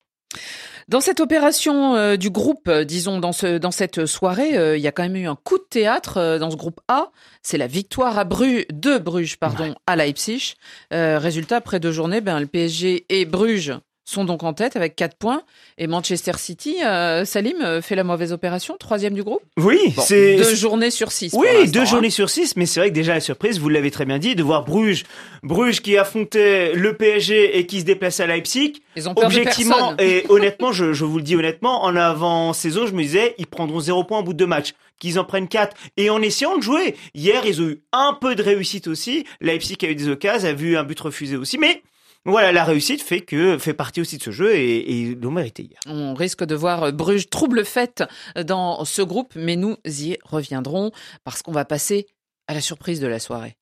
[0.89, 4.83] Dans cette opération euh, du groupe, euh, disons dans ce dans cette soirée, euh, il
[4.83, 7.13] y a quand même eu un coup de théâtre dans ce groupe A.
[7.43, 10.55] C'est la victoire à Bruges de Bruges, pardon, à Leipzig.
[10.91, 13.73] Résultat après deux journées, ben le PSG et Bruges
[14.11, 15.43] sont donc en tête avec quatre points
[15.79, 19.41] et Manchester City, euh, Salim euh, fait la mauvaise opération, troisième du groupe.
[19.57, 21.31] Oui, Bon, c'est deux journées sur six.
[21.31, 21.85] pour Oui, l'instant, deux hein.
[21.85, 24.35] journées sur six, mais c'est vrai que déjà la surprise, vous l'avez très bien dit,
[24.35, 25.05] de voir Bruges,
[25.43, 28.83] Bruges qui affrontait le PSG et qui se déplaçait à Leipzig.
[28.97, 29.97] Ils ont peur de Objectivement personne.
[30.01, 33.81] et honnêtement, je, je vous le dis honnêtement, en avant-saison, je me disais, ils prendront
[33.81, 35.77] zéro point au bout de deux matchs, qu'ils en prennent quatre.
[35.97, 39.25] Et en essayant de jouer, hier, ils ont eu un peu de réussite aussi.
[39.41, 41.83] Leipzig a eu des occasions, a vu un but refusé aussi, mais
[42.27, 45.31] voilà, la réussite fait que fait partie aussi de ce jeu et, et ils l'ont
[45.31, 45.81] mérité hier.
[45.87, 48.05] On risque de voir euh, Bruges trouble fête
[48.45, 50.91] dans ce groupe, mais nous y reviendrons
[51.25, 52.07] parce qu'on va passer
[52.47, 53.57] à la surprise de la soirée.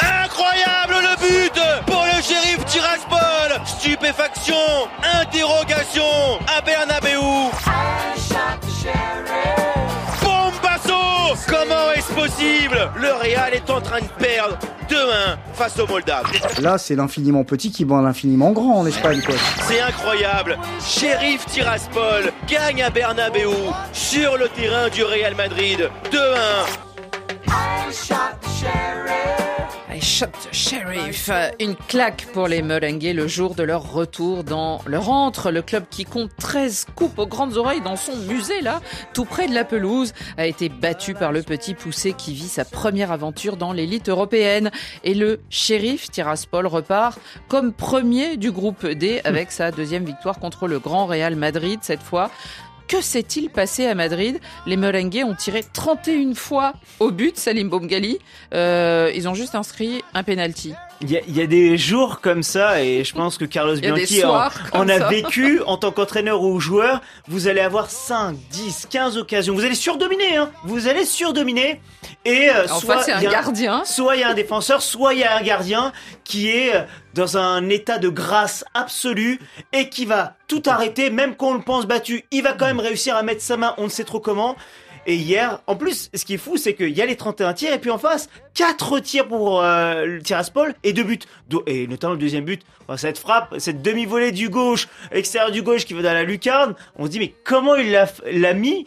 [0.00, 1.56] Incroyable le but
[12.26, 14.58] possible Le Real est en train de perdre
[14.88, 16.26] 2-1 face aux Moldaves.
[16.60, 19.34] Là, c'est l'infiniment petit qui bat l'infiniment grand en Espagne, quoi.
[19.68, 23.50] C'est incroyable Shérif Tiraspol gagne à Bernabeu
[23.92, 26.16] sur le terrain du Real Madrid 2-1
[27.48, 29.45] I
[30.06, 31.30] shot sheriff.
[31.58, 35.50] Une claque pour les Merengues le jour de leur retour dans leur antre.
[35.50, 38.80] Le club qui compte 13 coupes aux grandes oreilles dans son musée, là,
[39.14, 42.64] tout près de la pelouse, a été battu par le petit poussé qui vit sa
[42.64, 44.70] première aventure dans l'élite européenne.
[45.02, 50.68] Et le shérif Tiraspol repart comme premier du groupe D avec sa deuxième victoire contre
[50.68, 52.30] le grand Real Madrid cette fois.
[52.88, 54.38] Que s'est-il passé à Madrid?
[54.64, 58.18] Les Merengues ont tiré 31 fois au but, Salim Bomgali.
[58.54, 60.72] Euh, ils ont juste inscrit un penalty.
[61.02, 64.88] Il y, y a des jours comme ça et je pense que Carlos Bianchi en,
[64.88, 67.02] a vécu en tant qu'entraîneur ou joueur.
[67.28, 69.54] Vous allez avoir 5, 10, 15 occasions.
[69.54, 70.50] Vous allez surdominer, hein.
[70.64, 71.80] Vous allez surdominer.
[72.24, 73.84] Et euh, soit un il y a gardien.
[73.84, 75.92] Soit il y a un défenseur, soit il y a un gardien
[76.24, 76.82] qui est euh,
[77.14, 79.38] dans un état de grâce absolue
[79.72, 82.24] et qui va tout arrêter, même quand on le pense battu.
[82.30, 84.56] Il va quand même réussir à mettre sa main, on ne sait trop comment.
[85.06, 87.72] Et hier, en plus, ce qui est fou, c'est qu'il y a les 31 tirs
[87.72, 91.18] et puis en face, 4 tirs pour euh, le Tiraspol et 2 buts.
[91.66, 92.62] Et notamment le deuxième but,
[92.96, 96.74] cette frappe, cette demi-volée du gauche, extérieur du gauche qui va dans la lucarne.
[96.96, 98.86] On se dit, mais comment il l'a mis?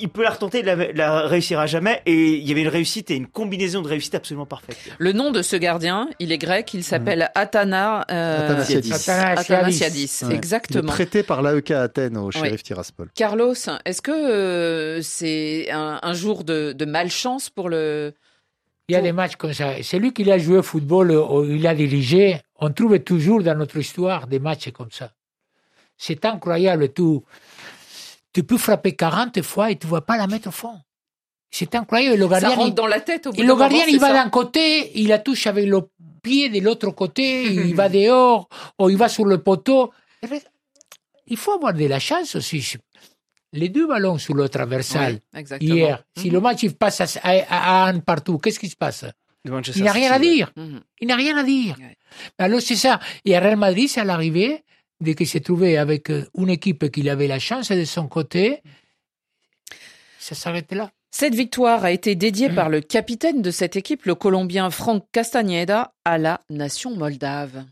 [0.00, 2.02] Il peut la retenter, il la, la réussira jamais.
[2.06, 4.76] Et il y avait une réussite et une combinaison de réussite absolument parfaite.
[4.98, 8.92] Le nom de ce gardien, il est grec, il s'appelle Athana, euh, Athanasiadis.
[9.10, 10.34] Athanasiadis, Ouais.
[10.34, 10.82] exactement.
[10.82, 12.32] Il est prêté par l'AEK Athènes au Oui.
[12.32, 13.08] shérif Tiraspol.
[13.14, 18.12] Carlos, est-ce que euh, c'est un, un jour de, de malchance pour le...
[18.88, 19.80] Il y a des matchs comme ça.
[19.82, 23.76] Celui qui a joué au football ou il a dirigé, on trouve toujours dans notre
[23.76, 25.12] histoire des matchs comme ça.
[25.96, 26.92] C'est incroyable.
[26.92, 27.02] Tu,
[28.32, 30.78] tu peux frapper 40 fois et tu ne vois pas la mettre au fond.
[31.50, 32.16] C'est incroyable.
[32.16, 33.90] Le Ça gardien, rentre il- dans la tête au bout Et le moment, gardien, c'est
[33.92, 35.80] il va ça d'un côté, il la touche avec le
[36.22, 39.90] pied de l'autre côté, il va dehors, ou il va sur le poteau.
[41.26, 42.76] Il faut avoir de la chance aussi.
[43.52, 46.32] Les deux ballons sur le traversal, Oui, hier, si Mhm.
[46.34, 49.04] le match il passe à, à- à un partout, qu'est-ce qui se passe?
[49.44, 50.52] Il n'a rien à dire.
[50.56, 50.80] Mhm.
[51.00, 51.76] Il n'a rien à dire.
[52.38, 53.00] Alors c'est ça.
[53.24, 54.62] Et à Real Madrid, c'est à l'arrivée,
[55.00, 58.62] dès qu'il s'est trouvé avec euh, une équipe qu'il avait la chance de son côté,
[60.18, 60.90] ça s'arrête là.
[61.10, 62.18] Cette victoire a été Mm.
[62.18, 67.64] dédiée par le capitaine de cette équipe, le Colombien Franck Castañeda, à la nation moldave.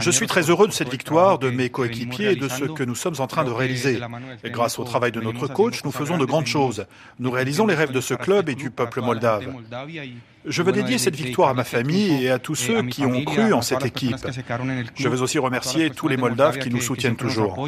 [0.00, 2.94] Je suis très heureux de cette victoire, de mes coéquipiers et de ce que nous
[2.94, 3.98] sommes en train de réaliser.
[4.44, 6.86] Et grâce au travail de notre coach, nous faisons de grandes choses.
[7.18, 9.52] Nous réalisons les rêves de ce club et du peuple moldave.
[10.44, 13.52] Je veux dédier cette victoire à ma famille et à tous ceux qui ont cru
[13.52, 14.14] en cette équipe.
[14.94, 17.58] Je veux aussi remercier tous les Moldaves qui nous soutiennent toujours.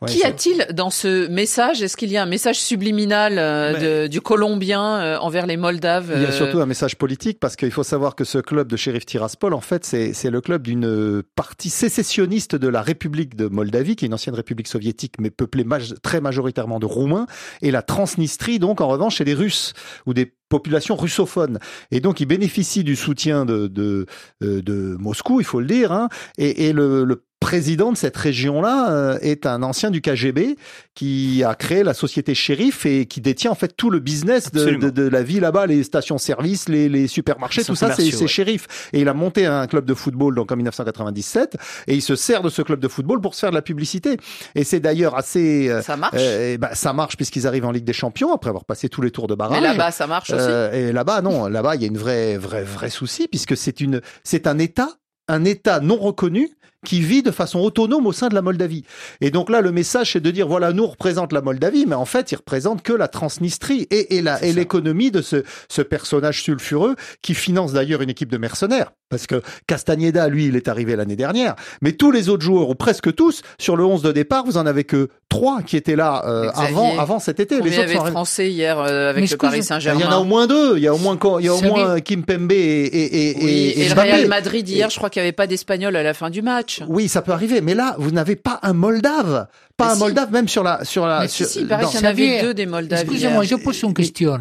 [0.00, 0.14] Ahí.
[0.14, 1.82] Qu'y a-t-il dans ce message?
[1.82, 6.12] Est-ce qu'il y a un message subliminal euh, de- du Colombien euh, envers les Moldaves
[6.14, 8.68] Il y a euh, surtout un message politique parce qu'il faut savoir que ce club
[8.68, 13.46] de shérif Tiraspol, en fait, c'est le club d'une partie sécessionniste de la République de
[13.46, 17.26] Moldavie, qui est une ancienne république soviétique, mais peuplée maj- très majoritairement de Roumains,
[17.62, 19.72] et la Transnistrie, donc, en revanche, c'est des Russes
[20.06, 21.58] ou des populations russophones.
[21.90, 24.06] Et donc, ils bénéficient du soutien de, de,
[24.40, 28.90] de Moscou, il faut le dire, hein, et, et le, le président de cette région-là
[28.90, 30.56] euh, est un ancien du KGB
[30.94, 34.76] qui a créé la société shérif et qui détient en fait tout le business de,
[34.76, 38.26] de, de la vie là-bas, les stations-service, les, les supermarchés, tout ça, c'est ouais.
[38.26, 38.88] shérif.
[38.94, 42.40] Et il a monté un club de football donc en 1997 et il se sert
[42.40, 44.16] de ce club de football pour se faire de la publicité.
[44.54, 45.68] Et c'est d'ailleurs assez...
[45.68, 48.48] euh, Ça marche euh, eh ben, Ça marche puisqu'ils arrivent en Ligue des Champions après
[48.48, 49.60] avoir passé tous les tours de barrage.
[49.60, 52.38] Mais là-bas, ça marche aussi Euh, et là-bas, non, là-bas, il y a une vraie,
[52.38, 54.88] vraie, vrai souci puisque c'est une, c'est un État,
[55.28, 56.48] un État non reconnu
[56.84, 58.84] qui vit de façon autonome au sein de la Moldavie.
[59.20, 62.04] Et donc là, le message, c'est de dire, voilà, nous représente la Moldavie, mais en
[62.04, 67.34] fait, il représente que la Transnistrie et, et l'économie de ce, ce personnage sulfureux qui
[67.34, 68.92] finance d'ailleurs une équipe de mercenaires.
[69.14, 71.54] Parce que Castagneda, lui, il est arrivé l'année dernière.
[71.82, 74.66] Mais tous les autres joueurs, ou presque tous, sur le 11 de départ, vous en
[74.66, 77.58] avez que trois qui étaient là euh, avant, avant cet été.
[77.58, 80.04] Combien les il y autres avait sont Français hier euh, avec le Paris Saint-Germain Il
[80.04, 80.76] y en a au moins deux.
[80.76, 83.36] Il y a au moins, il y a au moins Kim Pembe et, et, et,
[83.42, 84.12] Oui, et, et, le Mbappé.
[84.12, 86.82] Real Madrid hier, je crois qu'il n'y avait pas d'Espagnol à la fin du match.
[86.88, 89.46] Oui, ça peut arriver, mais là, vous n'avez pas un Moldave,
[89.76, 90.00] pas Mais un si.
[90.00, 91.20] Moldave même sur la sur la.
[91.20, 93.44] Mais si, sur- si, il paraît qu'il y en avait Xavier, deux des Moldaves Excusez-moi,
[93.44, 94.40] je pose une question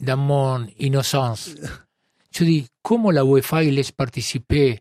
[0.00, 1.50] dans mon innocence.
[2.32, 4.80] Je dis, comment la UEFA il laisse participer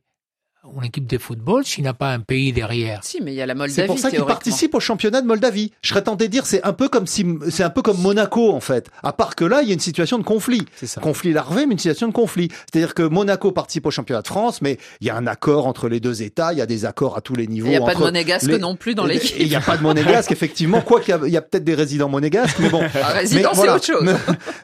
[0.77, 3.45] une équipe de football s'il n'a pas un pays derrière Si, mais il y a
[3.45, 3.73] la Moldavie.
[3.75, 4.35] C'est pour ça qu'il théoriquement.
[4.35, 5.71] participe au championnat de Moldavie.
[5.81, 8.51] Je serais tenté de dire c'est un peu comme si c'est un peu comme Monaco
[8.51, 8.89] en fait.
[9.03, 10.65] À part que là il y a une situation de conflit,
[11.01, 12.49] conflit larvé mais une situation de conflit.
[12.71, 15.87] C'est-à-dire que Monaco participe au championnat de France, mais il y a un accord entre
[15.89, 17.67] les deux États, il y a des accords à tous les niveaux.
[17.67, 19.35] Il n'y a pas de monégasque les- non plus dans l'équipe.
[19.39, 21.63] Il n'y a pas de monégasque effectivement, quoi qu'il y a, il y a peut-être
[21.63, 22.81] des résidents monégasques, mais bon.
[22.81, 24.03] Un résident, c'est autre chose.
[24.03, 24.13] Mais,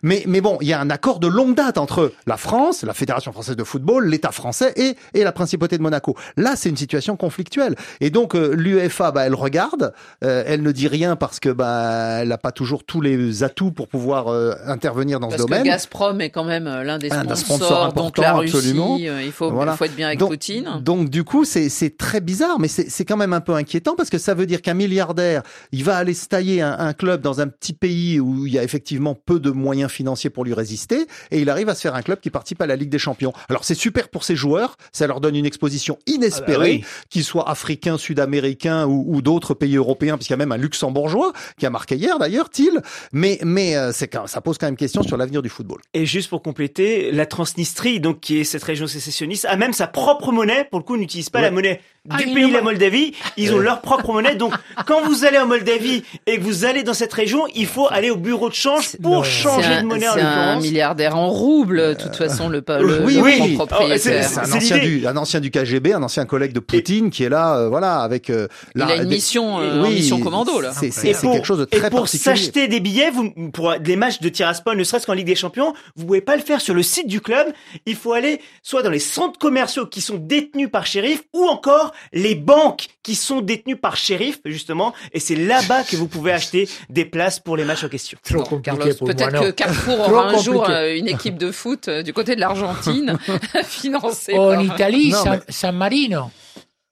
[0.04, 2.94] mais, mais bon, il y a un accord de longue date entre la France, la
[2.94, 5.95] Fédération française de football, l'État français et, et la principauté de Monaco.
[6.38, 7.76] Là, c'est une situation conflictuelle.
[8.02, 12.20] Et donc, euh, l'UEFA, bah, elle regarde, euh, elle ne dit rien parce que bah,
[12.22, 15.52] elle n'a pas toujours tous les atouts pour pouvoir euh, intervenir dans Parce ce que
[15.52, 15.66] domaine.
[15.66, 18.98] Gazprom est quand même euh, l'un des Un sponsors, donc importants, la Russie, absolument.
[19.02, 19.74] euh, il faut, Voilà.
[19.74, 20.70] il faut être bien avec donc, Poutine.
[20.82, 23.96] Donc du coup, c'est c'est très bizarre, mais c'est c'est quand même un peu inquiétant
[23.96, 27.22] parce que ça veut dire qu'un milliardaire, il va aller se tailler un, un club
[27.22, 30.54] dans un petit pays où il y a effectivement peu de moyens financiers pour lui
[30.54, 33.00] résister, et il arrive à se faire un club qui participe à la Ligue des
[33.00, 33.34] Champions.
[33.50, 37.06] Alors c'est super pour ses joueurs, ça leur donne une exposition inespérée, Ah bah oui.
[37.10, 41.32] qu'ils soient africains, sud-américains ou, ou d'autres pays européens, puisqu'il y a même un luxembourgeois
[41.60, 42.82] qui a marqué hier d'ailleurs, Thiel.
[43.12, 45.80] Mais mais euh, c'est quand- ça pose quand même question sur l'avenir du football.
[45.94, 49.88] Et juste pour compléter, la Transnistrie, donc qui est cette région sécessionniste, a même sa
[49.88, 50.66] propre monnaie.
[50.70, 51.46] Pour le coup, n'utilise pas Ouais.
[51.46, 53.14] la monnaie Ah, du pays, ne- la Moldavie.
[53.38, 54.36] Ils ont leur propre monnaie.
[54.36, 54.54] Donc,
[54.88, 58.12] quand vous allez en Moldavie et que vous allez dans cette région, il faut aller
[58.12, 61.96] au bureau de change pour changer un, de monnaie en c'est un milliardaire en rouble,
[61.96, 63.38] de toute façon, le, le, oui, le oui.
[63.38, 64.00] grand Oh, propriétaire.
[64.00, 65.00] c'est- C'est un ancien l'idée.
[65.00, 67.70] du un ancien du KGB KGB, un ancien collègue de Poutine qui est là, euh,
[67.70, 70.72] voilà, avec Il a une mission, euh, mission commando, là.
[70.74, 72.24] C'est Et pour, quelque chose de et très pour particulier.
[72.24, 75.74] s'acheter des billets, vous, pour des matchs de Tiraspol, ne serait-ce qu'en Ligue des Champions,
[75.96, 77.48] vous pouvez pas le faire sur le site du club.
[77.86, 81.94] Il faut aller soit dans les centres commerciaux qui sont détenus par Sheriff, ou encore
[82.14, 84.94] les banques qui sont détenues par Sheriff, justement.
[85.14, 88.18] Et c'est là-bas que vous pouvez acheter des places pour les matchs en question.
[88.24, 90.74] Trop compliqué Carlos, pour moi, peut-être que Carrefour Trop aura un jour compliqué.
[90.80, 93.18] euh, une équipe de foot euh, du côté de l'Argentine
[93.64, 96.32] financée En par- Italie, Non, mais- San Marino.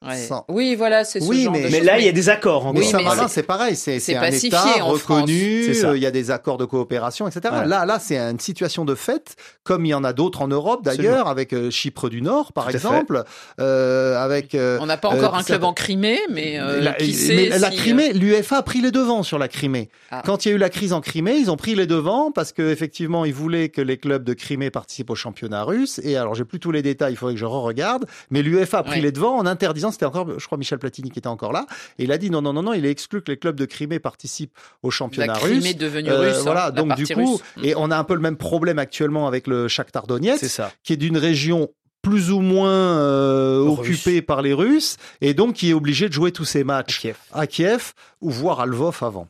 [0.06, 0.18] Ouais.
[0.18, 2.30] Sans- Oui, voilà, c'est ce Oui, genre mais- de Mais là, il y a des
[2.30, 2.66] accords.
[2.66, 2.89] En Mais gros.
[2.89, 6.12] Oui, mais Saint-Marin, c'est- pareil, c'est un pacifié État en reconnu, euh, il y a
[6.12, 7.42] des accords de coopération, etc.
[7.50, 7.66] Voilà.
[7.68, 10.84] Là, là, c'est une situation de fait, comme il y en a d'autres en Europe
[10.84, 13.24] d'ailleurs, avec euh, Chypre du Nord, par Tout exemple,
[13.60, 14.56] euh, avec.
[14.56, 17.13] euh, On n'a pas encore euh, un club en Crimée, mais euh, la, qui mais
[17.13, 19.89] sait la si, euh, Crimée, l'UEFA a pris les devants sur la Crimée.
[20.12, 20.22] Ah.
[20.26, 22.52] Quand il y a eu la crise en Crimée, ils ont pris les devants parce
[22.52, 26.00] que effectivement, ils voulaient que les clubs de Crimée participent au championnat russe.
[26.04, 28.06] Et alors, j'ai plus tous les détails, il faudrait que je re-regarde.
[28.32, 29.02] Mais l'UEFA a pris Ouais.
[29.02, 29.92] les devants en interdisant.
[29.94, 31.66] C'était encore, je crois, Michel Platini qui était encore là.
[31.98, 33.66] Et il a dit non, non, non, non, il est exclu que les clubs de
[33.66, 35.66] Crimée participent au championnat La Crimée russe.
[35.70, 36.72] est devenue Euh, russe, hein, voilà.
[36.72, 37.42] donc du coup, russe.
[37.64, 40.98] Et on a un peu le même problème actuellement avec le Shakhtar Donetsk qui est
[40.98, 41.70] d'une région
[42.02, 43.80] plus ou moins euh, Russe.
[43.80, 47.00] occupée par les Russes et donc qui est obligé de jouer tous ses À matchs
[47.00, 47.16] Kiev.
[47.32, 49.28] à Kiev ou voire à Lvov avant.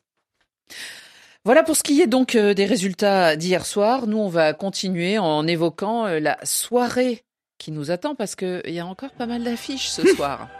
[1.45, 4.07] Voilà pour ce qui est donc euh, des résultats d'hier soir.
[4.07, 7.23] Nous, on va continuer en évoquant euh, la soirée
[7.63, 10.49] qui nous attend parce qu'il y a encore pas mal d'affiches ce soir.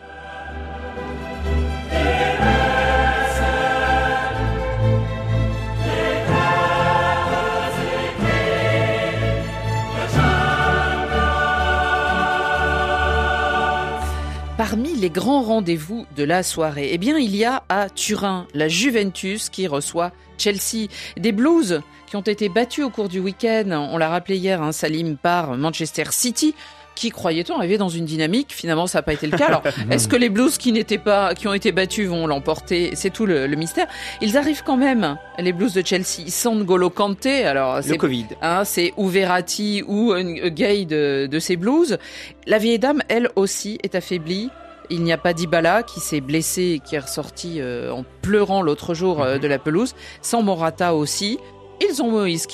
[14.58, 18.70] Parmi les grands rendez-vous de la soirée, eh bien, il y a à Turin la
[18.70, 20.88] Juventus qui reçoit Chelsea.
[21.18, 24.72] Des Blues qui ont été battus au cours du week-end, on l'a rappelé hier, hein,
[24.72, 26.56] Salim, par Manchester City
[26.96, 28.54] qui croyait-on arriver dans une dynamique?
[28.54, 31.34] Finalement ça n'a pas été le cas alors est-ce que les Blues qui n'étaient pas
[31.36, 32.92] qui ont été battus vont l'emporter?
[32.96, 33.88] C'est tout le, le mystère
[34.22, 38.28] ils arrivent quand même les Blues de Chelsea sans N'Golo Kanté alors Le c'est Covid.
[38.42, 40.14] Hein, c'est ou Verratti ou
[40.50, 41.98] Gay de, de ces Blues.
[42.48, 44.50] La vieille dame, elle aussi, est affaiblie.
[44.90, 48.62] Il n'y a pas Dybala qui s'est blessé et qui est ressorti euh, en pleurant
[48.62, 49.96] l'autre jour euh, de la pelouse.
[50.22, 51.40] Sans Morata aussi.
[51.82, 52.48] Ils ont Moïse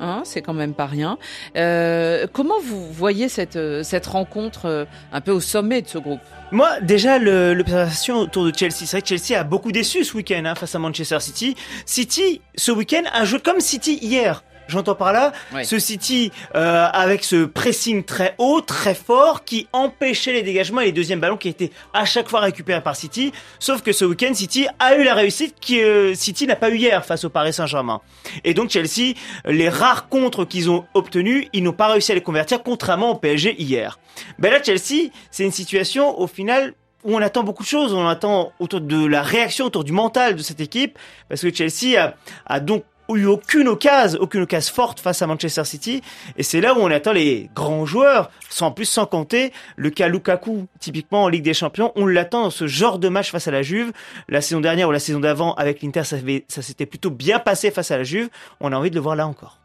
[0.00, 1.18] hein, c'est quand même pas rien.
[1.56, 5.98] Euh, comment vous voyez cette, euh, cette rencontre euh, un peu au sommet de ce
[5.98, 6.20] groupe?
[6.52, 10.42] Moi, déjà, l'observation autour de Chelsea, c'est vrai que Chelsea a beaucoup déçu ce week-end
[10.44, 11.56] hein, face à Manchester City.
[11.86, 14.42] City, ce week-end, a joué comme City hier.
[14.70, 20.32] J'entends par là ce City euh, avec ce pressing très haut, très fort, qui empêchait
[20.32, 23.32] les dégagements et les deuxièmes ballons qui étaient à chaque fois récupérés par City.
[23.58, 26.76] Sauf que ce week-end, City a eu la réussite que euh, City n'a pas eu
[26.76, 28.00] hier face au Paris Saint-Germain.
[28.44, 32.20] Et donc Chelsea, les rares contres qu'ils ont obtenus, ils n'ont pas réussi à les
[32.22, 33.98] convertir, contrairement au PSG hier.
[34.38, 37.92] Ben là, Chelsea, c'est une situation au final où on attend beaucoup de choses.
[37.92, 41.98] On attend autour de la réaction, autour du mental de cette équipe, parce que Chelsea
[41.98, 42.14] a,
[42.46, 42.84] a donc
[43.16, 46.02] eu aucune occasion, aucune occasion forte face à Manchester City.
[46.36, 50.08] Et c'est là où on attend les grands joueurs, sans plus sans compter le cas
[50.08, 51.92] Lukaku, typiquement en Ligue des Champions.
[51.96, 53.92] On l'attend dans ce genre de match face à la Juve.
[54.28, 56.16] La saison dernière ou la saison d'avant avec l'Inter, ça,
[56.48, 58.28] ça s'était plutôt bien passé face à la Juve.
[58.60, 59.59] On a envie de le voir là encore.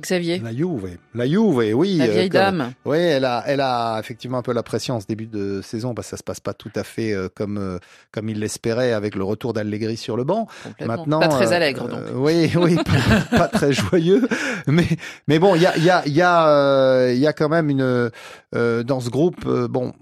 [0.00, 1.96] Xavier La Juve, la Juve, oui.
[1.96, 2.72] La euh, vieille dame.
[2.84, 5.94] Oui, elle a, elle a effectivement un peu la pression en ce début de saison
[5.94, 7.78] parce que ça se passe pas tout à fait euh, comme euh,
[8.12, 10.46] comme il l'espérait avec le retour d'Allegri sur le banc.
[10.78, 11.18] Complètement.
[11.18, 12.00] Pas très allègre, donc.
[12.14, 14.28] Oui, oui, pas, pas très joyeux,
[14.68, 14.86] mais
[15.26, 17.48] mais bon, il y a il y a il y a il y a quand
[17.48, 18.10] même une
[18.52, 19.92] dans ce groupe bon.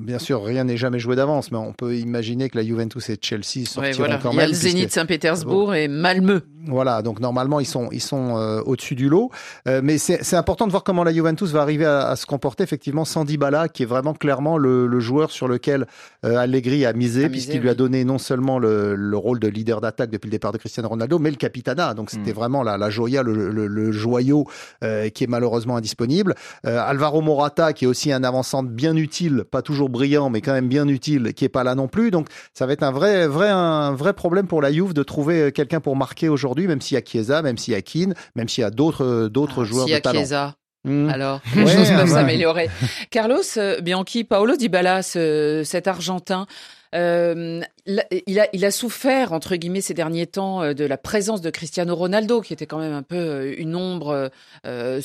[0.00, 3.18] Bien sûr, rien n'est jamais joué d'avance, mais on peut imaginer que la Juventus et
[3.20, 4.18] Chelsea sortiront Ouais, voilà.
[4.18, 4.50] quand Il y a même.
[4.50, 6.40] le Zénith Saint-Pétersbourg et Malmö.
[6.66, 9.30] voilà, donc normalement ils sont ils sont euh, au-dessus du lot,
[9.68, 12.62] Euh, mais c'est important de voir comment la Juventus va arriver à, à se comporter
[12.64, 15.86] effectivement sans Dybala, qui est vraiment clairement le, le joueur sur lequel
[16.24, 19.80] euh, Allegri a misé, puisqu'il lui a donné non seulement le, le rôle de leader
[19.80, 21.92] d'attaque depuis le départ de Cristiano Ronaldo, mais le capitana.
[21.94, 24.46] Donc c'était vraiment la, la joya, le, joyau
[24.80, 26.34] qui est malheureusement indisponible.
[26.64, 30.68] Alvaro Morata, qui est aussi un avant-centre bien utile, pas toujours brillant, mais quand même
[30.68, 32.10] bien utile, qui est pas là non plus.
[32.10, 35.40] Donc ça va être un vrai vrai un vrai problème pour la Juve de trouver
[35.42, 38.14] euh, quelqu'un pour marquer aujourd'hui, même s'il y a Chiesa, même s'il y a Keane,
[38.34, 40.20] même s'il y a d'autres euh, d'autres joueurs Ah, S'il y de a talent.
[40.20, 41.10] Chiesa, Hmm.
[41.10, 42.06] alors Ouais, les choses peuvent ouais.
[42.06, 42.70] s'améliorer.
[43.10, 46.46] Carlos euh, Bianchi, Paolo Dybala, ce- cet Argentin,
[46.94, 48.00] euh, il,
[48.40, 52.40] a, il a- souffert entre guillemets ces derniers temps de la présence de Cristiano Ronaldo,
[52.40, 54.30] qui était quand même un peu une ombre
[54.66, 55.00] euh,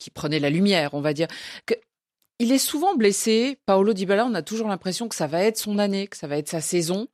[0.00, 1.28] qui prenait la lumière, on va dire.
[2.40, 3.58] Il est souvent blessé.
[3.66, 6.36] Paolo Dybala, on a toujours l'impression que ça va être son année, que ça va
[6.38, 7.08] être sa saison.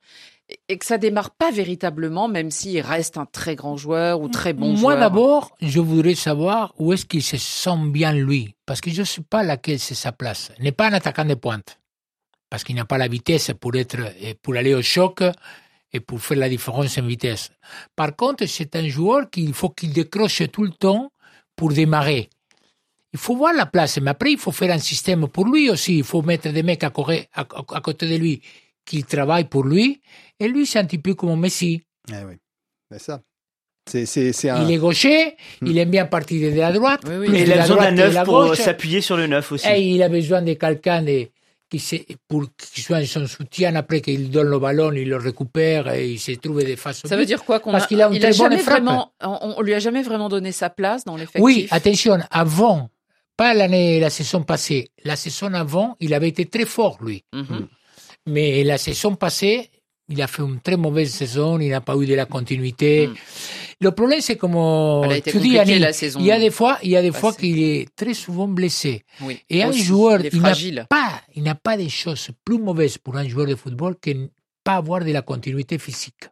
[0.68, 4.52] et- que ça démarre pas véritablement, même s'il reste un très grand joueur ou très
[4.52, 4.98] bon Moi joueur.
[4.98, 9.06] d'abord, je voudrais savoir où est-ce qu'il se sent bien lui, parce que je ne
[9.06, 10.52] sais pas laquelle c'est sa place.
[10.58, 11.78] Il n'est pas un attaquant de pointe.
[12.50, 15.22] parce qu'il n'a pas la vitesse pour être, et pour aller au choc
[15.94, 17.50] et pour faire la différence en vitesse.
[17.96, 21.10] Par contre, c'est un joueur qu'il faut qu'il décroche tout le temps
[21.56, 22.28] pour démarrer.
[23.14, 25.98] Il faut voir la place, mais après, il faut faire un système pour lui aussi.
[25.98, 28.42] Il faut mettre des mecs à, correr, à, à côté de lui
[28.84, 30.00] qui travaillent pour lui.
[30.40, 31.80] Et lui, c'est un petit peu comme Messi.
[32.10, 32.34] Eh oui,
[32.90, 33.20] c'est ça.
[33.88, 34.64] C'est, c'est, c'est un...
[34.64, 35.66] Il est gaucher, Hmm.
[35.68, 37.02] il aime bien partir de la droite.
[37.06, 38.58] Oui, Et il a la besoin d'un neuf pour gauche.
[38.58, 39.68] s'appuyer sur le neuf aussi.
[39.68, 41.28] Et il a besoin de quelqu'un de-
[41.70, 45.92] qui sait- pour qui soit son soutien après qu'il donne le ballon, il le récupère
[45.92, 48.08] et il se trouve des au Ça veut dire quoi qu'on Parce a, qu'il a
[48.08, 48.82] une il très bonne jamais frappe.
[48.82, 51.42] vraiment, on, on lui a jamais vraiment donné sa place dans l'effectif.
[51.42, 52.90] Oui, attention, avant,
[53.36, 57.24] pas l'année, la saison passée, la saison avant, il avait été très fort, lui.
[57.32, 57.68] Mhm.
[58.26, 59.70] Mais la saison passée,
[60.08, 63.08] il a fait une très mauvaise saison, il n'a pas eu de la continuité.
[63.80, 65.08] Le problème, c'est comme Mm.
[65.08, 67.12] Tu dis, compliquée, Annie, la saison il y a des fois, il y a des
[67.12, 69.02] fois qu'il est très souvent blessé.
[69.20, 69.40] Oui.
[69.50, 73.16] Et un joueur, il il n'a pas, il n'a pas de choses plus mauvaises pour
[73.16, 74.26] un joueur de football que ne
[74.62, 76.28] pas avoir de la continuité physique.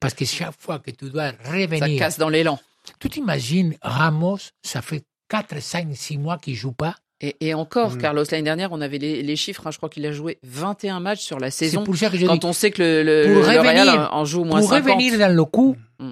[0.00, 1.36] Parce que chaque fois que tu dois Mm.
[1.44, 2.58] Ça revenir, casse dans l'élan.
[2.98, 6.94] tu t'imagines, Ramos, ça fait 4, 5, 6 mois qu'il joue pas.
[7.22, 7.98] Et, et encore, Mm.
[7.98, 9.66] Carlos, l'année dernière, on avait les, les chiffres.
[9.66, 11.84] hein, je crois qu'il a joué 21 matchs sur la saison.
[11.84, 14.42] pour ça que je quand dis- on sait que le, le, Real revenir, en joue
[14.42, 14.90] au moins pour 50.
[14.92, 16.10] revenir dans le coup, Mm.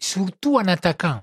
[0.00, 1.20] surtout en attaquant.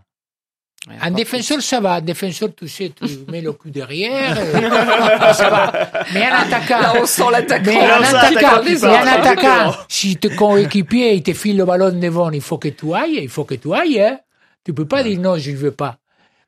[0.87, 1.93] Ouais, Un défenseur, ça va.
[1.95, 4.37] Un défenseur, tu sais, tu mets le cul derrière.
[4.39, 4.51] et-
[5.33, 5.71] ça va.
[6.13, 6.79] Mais un attaquant.
[6.81, 7.71] Là, on sent l'attaquant.
[7.71, 12.29] Mais un attaquant, mais un attaquant, si ton coéquipier, il te file le ballon devant,
[12.31, 14.19] il faut que tu ailles, il faut que tu ailles, hein.
[14.65, 15.97] Tu peux pas dire non, je ne veux pas.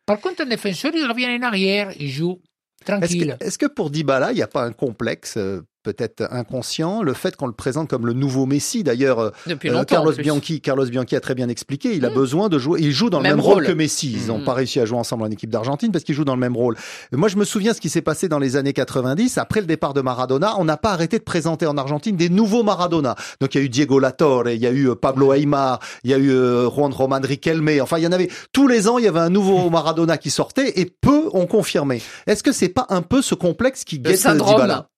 [0.05, 2.41] Par contre, un défenseur, il revient en arrière, il joue
[2.81, 3.37] Est-ce tranquille.
[3.39, 7.13] que, est-ce que pour Dybala, il n'y a pas un complexe, euh, peut-être inconscient, le
[7.13, 10.11] fait qu'on le présente comme le nouveau Messi D'ailleurs, euh, euh, Carlos.
[10.17, 13.19] Bianchi, Carlos Bianchi a très bien expliqué, il a besoin de jouer, il joue dans
[13.19, 13.67] le Même rôle rôle.
[13.67, 14.11] que Messi.
[14.11, 14.43] Ils n'ont Mm.
[14.45, 16.75] pas réussi à jouer ensemble en équipe d'Argentine parce qu'ils jouent dans le même rôle.
[17.13, 19.67] Et moi, je me souviens ce qui s'est passé dans les années 90, après le
[19.67, 23.15] départ de Maradona, on n'a pas arrêté de présenter en Argentine des nouveaux Maradona.
[23.39, 26.09] Donc il y a eu Diego Latorre, il y a eu euh, Pablo Aymar, il
[26.11, 26.31] y a eu
[26.73, 27.69] Juan Roman Riquelme.
[27.81, 30.31] Enfin, il y en avait tous les ans, il y avait un nouveau Maradona qui
[30.31, 32.01] sortait et peu ont confirmé.
[32.25, 34.55] Est-ce que c'est pas un peu ce complexe qui guette syndrome.
[34.55, 34.89] Dybala?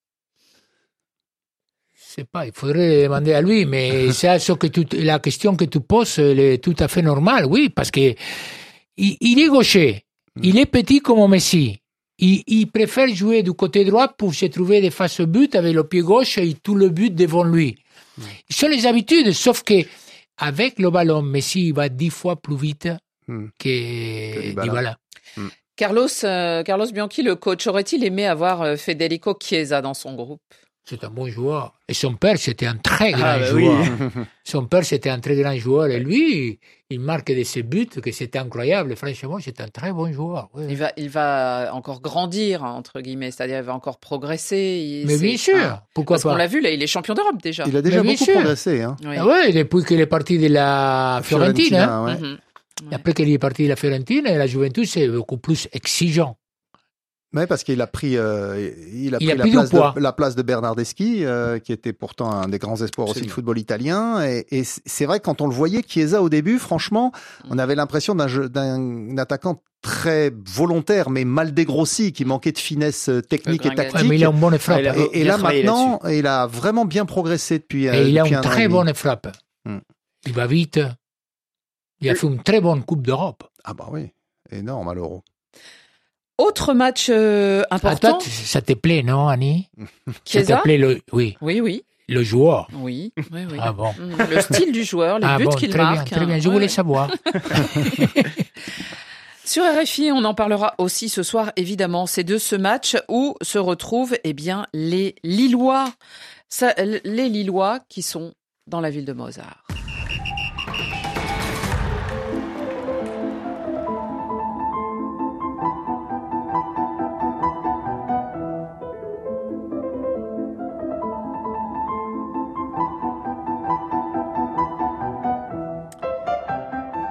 [2.18, 5.66] Sais pas, il faudrait demander à lui, mais c'est ce que tu, la question que
[5.66, 8.14] tu poses, elle est tout à fait normale, oui, parce que
[8.98, 10.04] il, il est gaucher,
[10.42, 11.80] il est petit comme Messi.
[12.20, 15.76] Il, il préfère jouer du côté droit pour se trouver des faces au but avec
[15.76, 17.78] le pied gauche et tout le but devant lui.
[18.50, 19.76] Ce sont les habitudes, sauf que
[20.38, 22.90] avec le ballon, Messi il va dix fois plus vite
[23.28, 23.48] Hmm.
[23.60, 24.64] que Dybala.
[24.64, 24.98] Dybala.
[25.76, 30.42] Carlos, euh, Carlos Bianchi, le coach, aurait-il aimé avoir euh, Federico Chiesa dans son groupe?
[30.90, 31.74] C'est un bon joueur.
[31.90, 33.66] Et son père, c'était un très grand Ah, bah oui.
[33.66, 33.86] joueur.
[34.46, 35.88] Son père, c'était un très grand joueur.
[35.88, 36.60] Et lui,
[36.90, 38.96] il marque de ses buts, que c'était incroyable.
[38.96, 40.48] Franchement, c'est un très bon joueur.
[40.54, 40.64] oui.
[40.70, 44.82] il va, il va encore grandir, entre guillemets, c'est-à-dire il va encore progresser.
[45.02, 47.42] Il- Mais bien sûr, hein, pourquoi Parce qu'on l'a vu, là, il est champion d'Europe
[47.44, 47.66] déjà.
[47.68, 48.82] Il a déjà Mais beaucoup progressé.
[48.82, 48.96] Hein.
[49.04, 49.16] Oui.
[49.20, 51.84] Ah ouais, depuis qu'il est parti de la Fiorentina.
[51.86, 52.06] Fiorentina, hein.
[52.06, 52.30] ouais.
[52.30, 52.38] Mhm.
[52.94, 56.38] Après qu'il est parti de la Fiorentina, la Juventus, c'est beaucoup plus exigeant.
[57.34, 60.00] Ouais, parce qu'il a pris, euh, il a Il pris, a la, pris place de,
[60.00, 63.58] la place de Bernardeschi, euh, qui était pourtant un des grands espoirs aussi du football
[63.58, 64.24] italien.
[64.24, 67.12] Et, c'est vrai que quand on le voyait, Chiesa au début, franchement,
[67.44, 67.48] Mm.
[67.52, 73.22] on avait l'impression d'un attaquant très volontaire, mais mal dégrossi, qui manquait de finesse euh,
[73.22, 74.08] technique et tactique.
[74.08, 74.82] mais il a une bonne frappe.
[75.14, 77.86] Et, là maintenant, il a vraiment bien progressé depuis.
[77.86, 79.36] Et il a une un très bonne frappe.
[79.66, 79.80] Hmm.
[80.26, 80.80] Il va vite.
[82.02, 83.44] Il a fait une très bonne Coupe d'Europe.
[83.64, 84.12] Ah bah oui,
[84.52, 85.24] énorme à l'euro.
[86.38, 89.70] Autre match euh, Ah, important, toi, ça te plaît, non, Annie?
[90.26, 92.68] Ça te plaît, le, oui, Oui, oui, le joueur?
[92.74, 93.58] oui, oui, oui.
[93.60, 93.92] Ah bon.
[93.94, 96.08] Mm, Le style du joueur, les ah buts bon, qu'il très marque.
[96.10, 96.26] bien, très hein.
[96.28, 96.40] bien.
[96.40, 96.70] Je Ouais, voulais ouais.
[96.70, 97.10] savoir.
[99.44, 102.06] Sur RFI, on en parlera aussi ce soir, évidemment.
[102.06, 105.90] C'est de ce match où se retrouvent eh bien, les Lillois.
[106.50, 108.34] Ça, les Lillois qui sont
[108.68, 109.64] dans la ville de Mozart.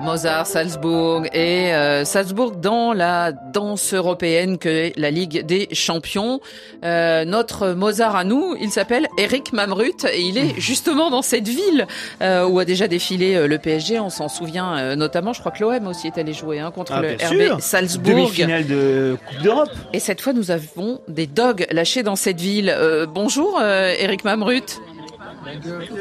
[0.06, 6.38] Mozart, Salzbourg et euh, Salzbourg dans la danse européenne que est la Ligue des Champions.
[6.84, 11.48] Euh, notre Mozart à nous, il s'appelle Eric Mamrut et il est justement dans cette
[11.48, 11.88] ville
[12.22, 13.98] euh, où a déjà défilé euh, le PSG.
[13.98, 15.32] On s'en souvient euh, notamment.
[15.32, 17.60] Je crois que l'OM aussi est allé jouer hein, contre Ah, le RB sûr.
[17.60, 18.14] Salzbourg.
[18.14, 19.70] Demi-finale de Coupe d'Europe.
[19.92, 22.72] Et cette fois, nous avons des dogs lâchés dans cette ville.
[22.72, 24.80] Euh, bonjour, euh, Eric Mamrut.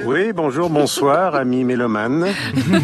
[0.06, 2.28] Oui, bonjour, bonsoir, ami mélomane.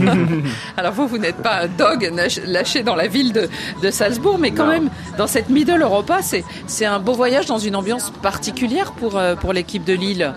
[0.77, 2.11] Alors vous, vous n'êtes pas un dog
[2.45, 3.49] lâché dans la ville de,
[3.81, 7.75] de Salzbourg, mais quand même, dans cette Middle Europa, c'est un beau voyage dans une
[7.75, 10.33] ambiance particulière pour, euh, pour l'équipe de Lille.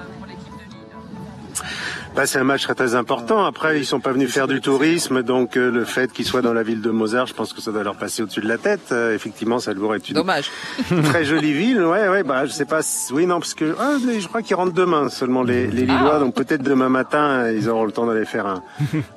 [2.15, 3.45] Bah, c'est un match très, très important.
[3.45, 6.53] Après, ils sont pas venus faire du tourisme, donc euh, le fait qu'ils soient dans
[6.53, 8.91] la ville de Mozart, je pense que ça doit leur passer au-dessus de la tête.
[8.93, 10.49] Euh, effectivement, ça devrait être une Dommage.
[11.05, 11.83] très jolie ville.
[11.83, 12.81] Ouais, ouais, bah je sais pas.
[13.11, 16.19] Oui, non, parce que ah, je crois qu'ils rentrent demain seulement les, les Lillois, Ah.
[16.21, 18.63] donc peut-être demain matin ils auront le temps d'aller faire un,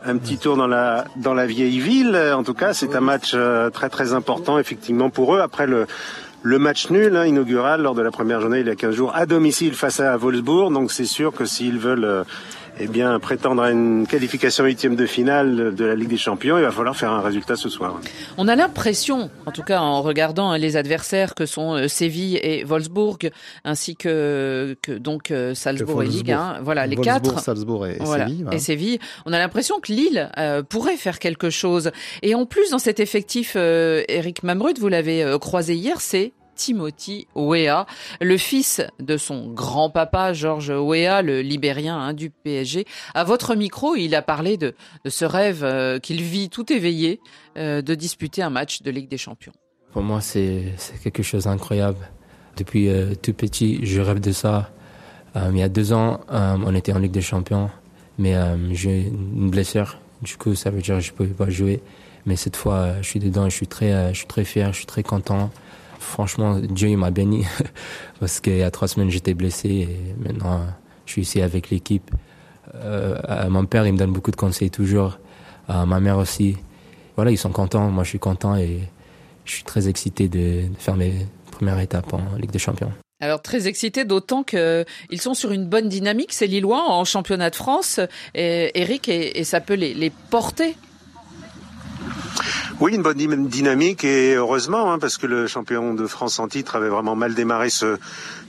[0.03, 2.15] un petit tour dans la dans la vieille ville.
[2.35, 5.39] En tout cas, c'est un match euh, très très important effectivement pour eux.
[5.41, 5.85] Après le
[6.43, 9.11] le match nul hein, inaugural lors de la première journée il y a 15 jours
[9.15, 10.71] à domicile face à Wolfsburg.
[10.73, 12.23] Donc c'est sûr que s'ils veulent euh,
[12.79, 16.63] eh bien prétendre à une qualification huitième de finale de la Ligue des Champions, il
[16.63, 17.99] va falloir faire un résultat ce soir.
[18.37, 22.37] On a l'impression, en tout cas en regardant hein, les adversaires que sont euh, Séville
[22.43, 23.17] et Wolfsburg,
[23.63, 27.39] ainsi que, que donc euh, Salzbourg et Ligue, hein, voilà les Wolfsburg, quatre.
[27.43, 28.41] Salzbourg et, et Voilà, Séville.
[28.43, 28.57] voilà.
[28.57, 28.99] et Séville.
[29.25, 31.91] On a l'impression que Lille euh, pourrait faire quelque chose.
[32.21, 36.33] Et en plus, dans cet effectif, euh, Eric Mamrud, vous l'avez euh, croisé hier, c'est
[36.57, 37.85] Timothy Weah,
[38.19, 42.85] le fils de son grand-papa Georges Weah, le libérien hein, du PSG.
[43.13, 47.21] À votre micro, il a parlé de, ce rêve euh, qu'il vit tout éveillé
[47.57, 49.53] euh, de disputer un match de Ligue des Champions.
[49.93, 52.09] Pour moi, c'est quelque chose d'incroyable.
[52.57, 54.71] Depuis euh, tout petit, je rêve de ça.
[55.51, 57.69] Il y a deux ans, on était en Ligue des Champions,
[58.17, 58.33] mais
[58.71, 59.99] j'ai une blessure.
[60.23, 61.79] Du coup, ça veut dire que je ne pouvais pas jouer.
[62.25, 64.77] Mais cette fois, je suis dedans et je suis très, je suis très fier, je
[64.77, 65.51] suis très content.
[66.07, 67.45] Franchement, Dieu m'a béni
[68.19, 70.61] parce qu'il y a trois semaines, j'étais blessé et maintenant,
[71.05, 72.09] je suis ici avec l'équipe.
[72.75, 75.19] Euh, euh, mon père, il me donne beaucoup de conseils toujours.
[75.69, 76.55] Euh, ma mère aussi.
[77.17, 77.89] Voilà, ils sont contents.
[77.89, 78.79] Moi, je suis content et
[79.43, 81.13] je suis très excité de, faire mes
[81.51, 82.91] premières étapes en Ligue des Champions.
[83.19, 87.49] Alors très excité, d'autant que ils sont sur une bonne dynamique, ces Lillois en championnat
[87.49, 87.99] de France.
[88.35, 90.75] Eric, et, et ça peut les, les porter
[92.79, 96.47] Oui, une bonne dy- dynamique et heureusement, hein, parce que le champion de France en
[96.47, 97.97] titre avait vraiment mal démarré ce,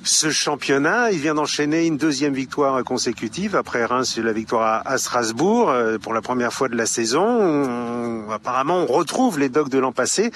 [0.05, 1.11] ce championnat.
[1.13, 6.15] Il vient d'enchaîner une deuxième victoire consécutive après Reims, la victoire à, Strasbourg euh, pour
[6.15, 7.25] la première fois de la saison.
[7.25, 10.31] On- apparemment, on retrouve les dogs de l'an passé,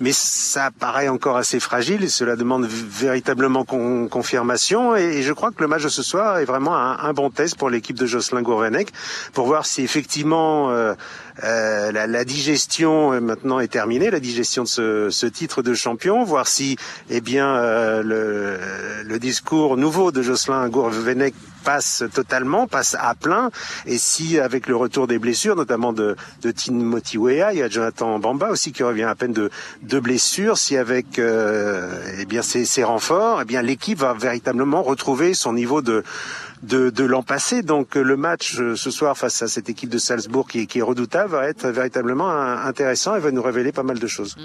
[0.00, 4.96] mais ça paraît encore assez fragile et cela demande véritablement con- confirmation.
[4.96, 7.56] Et, et je crois que le match de ce soir est vraiment un, bon test
[7.56, 8.90] pour l'équipe de Jocelyn Gourvenec
[9.32, 10.94] pour voir si effectivement euh,
[11.44, 15.74] euh, la, la digestion euh, maintenant est terminée, la digestion de ce, ce titre de
[15.74, 16.76] champion, voir si
[17.10, 18.58] eh bien euh, le,
[19.04, 21.34] le discours nouveau de Jocelyn Gourvenec
[21.64, 23.50] passe totalement, passe à plein,
[23.86, 28.18] et si avec le retour des blessures, notamment de, de Timothy il y a Jonathan
[28.18, 29.50] Bamba aussi qui revient à peine de,
[29.82, 34.82] de blessures, si avec euh, eh bien ces, ces renforts, eh bien l'équipe va véritablement
[34.82, 36.02] retrouver son niveau de
[36.62, 37.62] de, de l'an passé.
[37.62, 40.78] Donc euh, le match euh, ce soir face à cette équipe de Salzbourg qui, qui
[40.78, 44.36] est redoutable va être véritablement intéressant et va nous révéler pas mal de choses.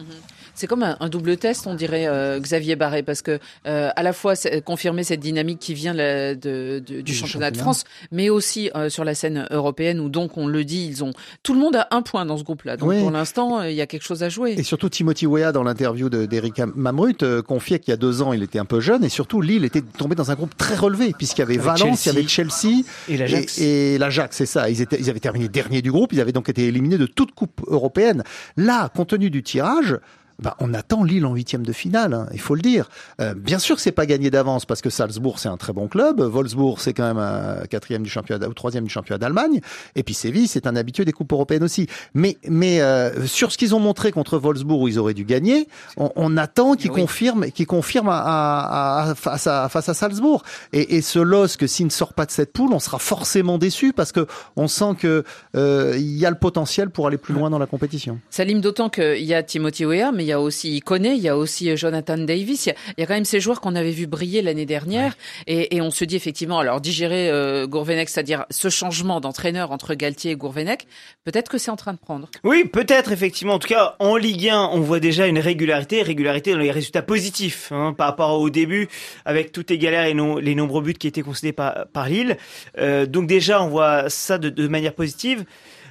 [0.57, 3.37] C'est comme un, un double test, on dirait euh, Xavier Barré, parce que
[3.67, 4.33] euh, à la fois
[4.65, 7.57] confirmer cette dynamique qui vient la- de- de- du championnat de.
[7.57, 11.11] France, mais aussi euh, sur la scène européenne où donc on le dit, ils ont
[11.43, 12.75] tout le monde a un point dans ce groupe-là.
[12.75, 12.99] Donc Oui.
[12.99, 14.55] pour l'instant, euh, il y a quelque chose à jouer.
[14.57, 18.23] Et surtout Timothy Weah dans l'interview de- d'Eric Mamrut euh, confiait qu'il y a deux
[18.23, 20.75] ans il était un peu jeune et surtout Lille était tombé dans un groupe très
[20.75, 22.67] relevé puisqu'il y avait Avec Valence, il y Chelsea.
[22.69, 23.59] avait Chelsea Et l'Ajax.
[23.59, 24.69] et, et l'Ajax, c'est ça.
[24.71, 27.31] Ils, étaient, ils avaient terminé dernier du groupe, ils avaient donc été éliminés de toute
[27.33, 28.23] coupe européenne.
[28.55, 29.97] Là, compte tenu du tirage,
[30.39, 32.89] bah, on attend Lille en huitième de finale, hein, il faut le dire.
[33.21, 35.87] Euh, bien sûr que c'est pas gagné d'avance parce que Salzbourg c'est un très bon
[35.87, 39.61] club, Wolfsburg c'est quand même un quatrième du championnat ou troisième du championnat d'Allemagne,
[39.95, 41.87] et puis Séville c'est un habitué des coupes européennes aussi.
[42.13, 45.67] Mais mais euh, sur ce qu'ils ont montré contre Wolfsburg où ils auraient dû gagner,
[45.97, 47.01] on, on attend qu'ils Oui.
[47.01, 50.43] confirment, qu'ils confirment à, à- à- face à face à Salzbourg.
[50.73, 53.93] Et, et ce LOSC s'il ne sort pas de cette poule, on sera forcément déçu
[53.93, 55.23] parce que on sent que
[55.55, 58.19] euh, il y a le potentiel pour aller plus loin dans la compétition.
[58.29, 61.29] Salim, d'autant qu'il y a Timothy Weah, mais il y a aussi Iconé, il y
[61.29, 62.65] a aussi euh, Jonathan Davis.
[62.65, 64.65] Il y a, il y a quand même ces joueurs qu'on avait vu briller l'année
[64.65, 65.15] dernière.
[65.47, 69.93] Et, et on se dit effectivement, alors digérer euh, Gourvenec, c'est-à-dire ce changement d'entraîneur entre
[69.95, 70.85] Galtier et Gourvenec,
[71.23, 72.29] peut-être que c'est en train de prendre.
[72.43, 73.53] Oui, peut-être effectivement.
[73.53, 77.01] En tout cas, en Ligue 1, on voit déjà une régularité, régularité dans les résultats
[77.01, 78.89] positifs hein, par rapport au début,
[79.23, 82.35] avec toutes les galères et non- les nombreux buts qui étaient concédés par, par Lille.
[82.79, 85.45] Euh, donc déjà, on voit ça de, de manière positive.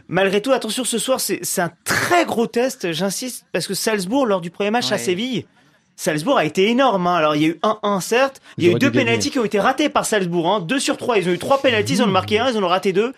[0.08, 4.26] Malgré tout, attention, ce soir, c'est c'est un très gros test, j'insiste, parce que Salzbourg,
[4.26, 4.98] lors du premier match à.
[4.98, 5.46] Séville,
[5.96, 7.06] Salzbourg a été énorme.
[7.06, 7.16] Hein.
[7.16, 8.40] Alors, il y a eu 1-1, certes.
[8.58, 10.48] Il y a eu deux pénalties qui ont été ratés par Salzbourg.
[10.48, 10.60] Hein.
[10.60, 11.18] Deux sur trois.
[11.18, 13.14] Ils ont eu trois pénalties, ils en ont marqué un, ils en ont raté deux.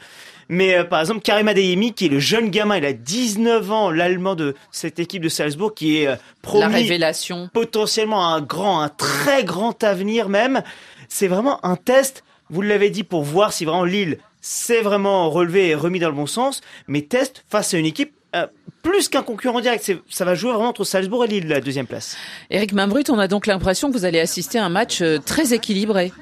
[0.48, 3.90] Mais euh, par exemple, Karim Adeyemi, qui est le jeune gamin, il a 19 ans,
[3.90, 7.50] l'allemand de cette équipe de Salzbourg, qui est euh, La promis révélation.
[7.52, 10.62] potentiellement un grand, un très grand avenir même.
[11.08, 14.18] C'est vraiment un test vous l'avez dit, pour voir si vraiment Lille
[14.48, 18.12] s'est vraiment relevé et remis dans le bon sens, mais test face à une équipe
[18.34, 18.46] euh,
[18.82, 19.82] plus qu'un concurrent direct.
[19.84, 22.16] C'est- Ça va jouer vraiment entre Salzbourg et Lille, la deuxième place.
[22.50, 25.52] Eric Mambrut, on a donc l'impression que vous allez assister à un match euh, très
[25.54, 26.12] équilibré.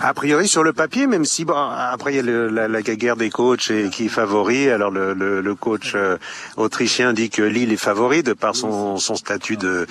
[0.00, 3.16] A priori sur le papier, même si bon, après il y a la, la guerre
[3.16, 4.68] des coachs et qui est favori.
[4.70, 6.16] Alors le, le, le coach euh,
[6.56, 9.86] autrichien dit que Lille est favori de par son, son statut de,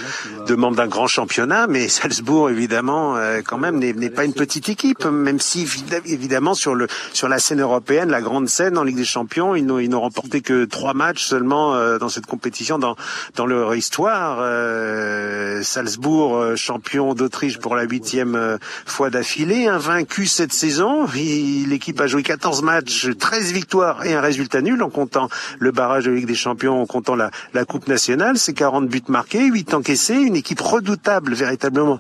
[0.48, 4.70] de membre d'un grand championnat, mais Salzbourg évidemment euh, quand même n'est pas une petite
[4.70, 8.84] équipe, même si évid- évidemment sur le sur la scène européenne, la grande scène en
[8.84, 12.26] Ligue des Champions, ils n'ont ils n'ont remporté que trois matchs seulement euh, dans cette
[12.26, 12.96] compétition dans
[13.36, 14.38] dans leur histoire.
[14.42, 18.58] Euh, Salzbourg champion d'Autriche pour la huitième euh,
[19.08, 21.08] fois d'affilée, invaincu cette saison.
[21.16, 25.30] L'équipe a joué 14 matchs, 13 victoires et un résultat nul en comptant
[25.60, 28.38] le barrage de Ligue des Champions, en comptant la, la Coupe nationale.
[28.38, 32.00] C'est 40 buts marqués, 8 encaissés, une équipe redoutable véritablement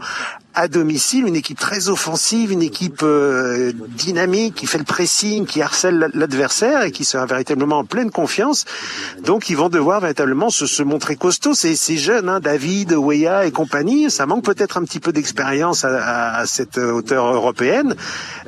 [0.57, 5.61] à domicile, une équipe très offensive, une équipe euh, dynamique qui fait le pressing, qui
[5.61, 8.65] harcèle l'adversaire et qui sera véritablement en pleine confiance.
[9.23, 11.53] Donc ils vont devoir véritablement se, se montrer costauds.
[11.53, 15.85] Ces, ces jeunes, hein, David, Weah et compagnie, ça manque peut-être un petit peu d'expérience
[15.85, 17.95] à, à- à cette hauteur européenne.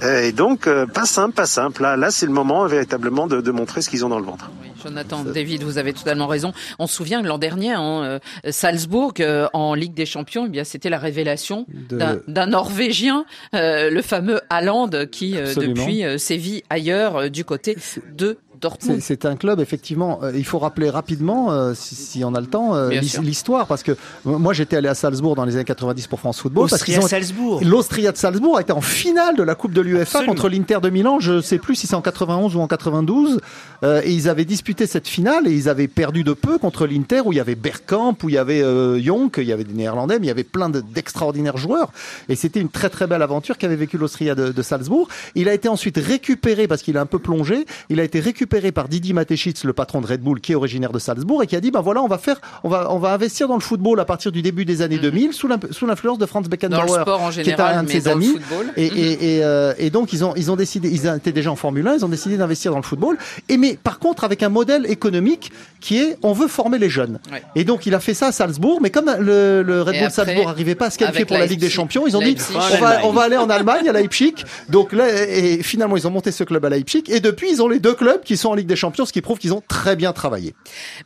[0.01, 1.83] Euh, et donc euh, pas simple, pas simple.
[1.83, 4.49] Là, là c'est le moment véritablement de, de montrer ce qu'ils ont dans le ventre.
[4.83, 6.53] Jonathan, David, vous avez totalement raison.
[6.79, 10.49] On se souvient que l'an dernier, hein, euh, Salzbourg, euh, en Ligue des Champions, eh
[10.49, 16.03] bien c'était la révélation De- d'un- d'un Norvégien, euh, le fameux Haaland, qui euh, depuis
[16.05, 17.75] euh, sévit ailleurs euh, du côté
[18.17, 18.99] de Dortmund.
[19.01, 20.19] C'est un club, effectivement.
[20.23, 22.89] euh, il faut rappeler rapidement, euh, si, si on a le temps, euh,
[23.21, 23.67] l'histoire.
[23.67, 23.95] Parce que euh,
[24.25, 26.67] moi, j'étais allé à Salzbourg dans les années 90 pour France Football.
[26.69, 27.61] parce qu'ils ont- Austria-Salzbourg.
[27.63, 30.89] L'Austria de Salzbourg a été en finale de la Coupe de l'UEFA contre l'Inter de
[30.89, 31.19] Milan.
[31.19, 33.39] Je sais plus si c'est en 91 ou en 92.
[33.83, 37.21] Euh, et ils avaient disputé cette finale et ils avaient perdu de peu contre l'Inter
[37.25, 39.73] où il y avait Bergkamp, où il y avait euh, Jonk, il y avait des
[39.73, 41.91] Néerlandais, mais il y avait plein de- d'extraordinaires joueurs.
[42.27, 45.07] Et c'était une très très belle aventure qu'avait vécu l'Austria de, de Salzbourg.
[45.35, 47.65] Il a été ensuite récupéré parce qu'il a un peu plongé.
[47.89, 50.91] Il a été récupéré par Didi Mateschitz, le patron de Red Bull, qui est originaire
[50.91, 53.13] de Salzbourg et qui a dit, ben voilà, on va faire, on va, on va
[53.13, 56.17] investir dans le football à partir du début des années 2000 sous l'imp- sous l'influence
[56.17, 58.37] de Franz Dans Beckenbauer, le sport en qui est un de ses amis.
[58.75, 58.97] Et, Mhm.
[58.97, 61.87] et, et, euh, et donc ils ont ils ont décidé, ils étaient déjà en Formule
[61.87, 63.17] 1, ils ont décidé d'investir dans le football.
[63.49, 67.19] Et mais par contre avec un modèle économique qui est, on veut former les jeunes.
[67.31, 67.41] Ouais.
[67.55, 70.09] Et donc il a fait ça à Salzbourg, mais comme le, le Red Bull après,
[70.09, 72.53] Salzbourg n'arrivait pas à se qualifier pour la Ligue des Champions, ils ont dit Leipzig.
[72.55, 74.33] on va on va aller en Allemagne à Leipzig.
[74.69, 77.67] Donc là et finalement ils ont monté ce club à Leipzig et depuis ils ont
[77.67, 79.95] les deux clubs qui sont en Ligue des Champions, ce qui prouve qu'ils ont très
[79.95, 80.55] bien travaillé.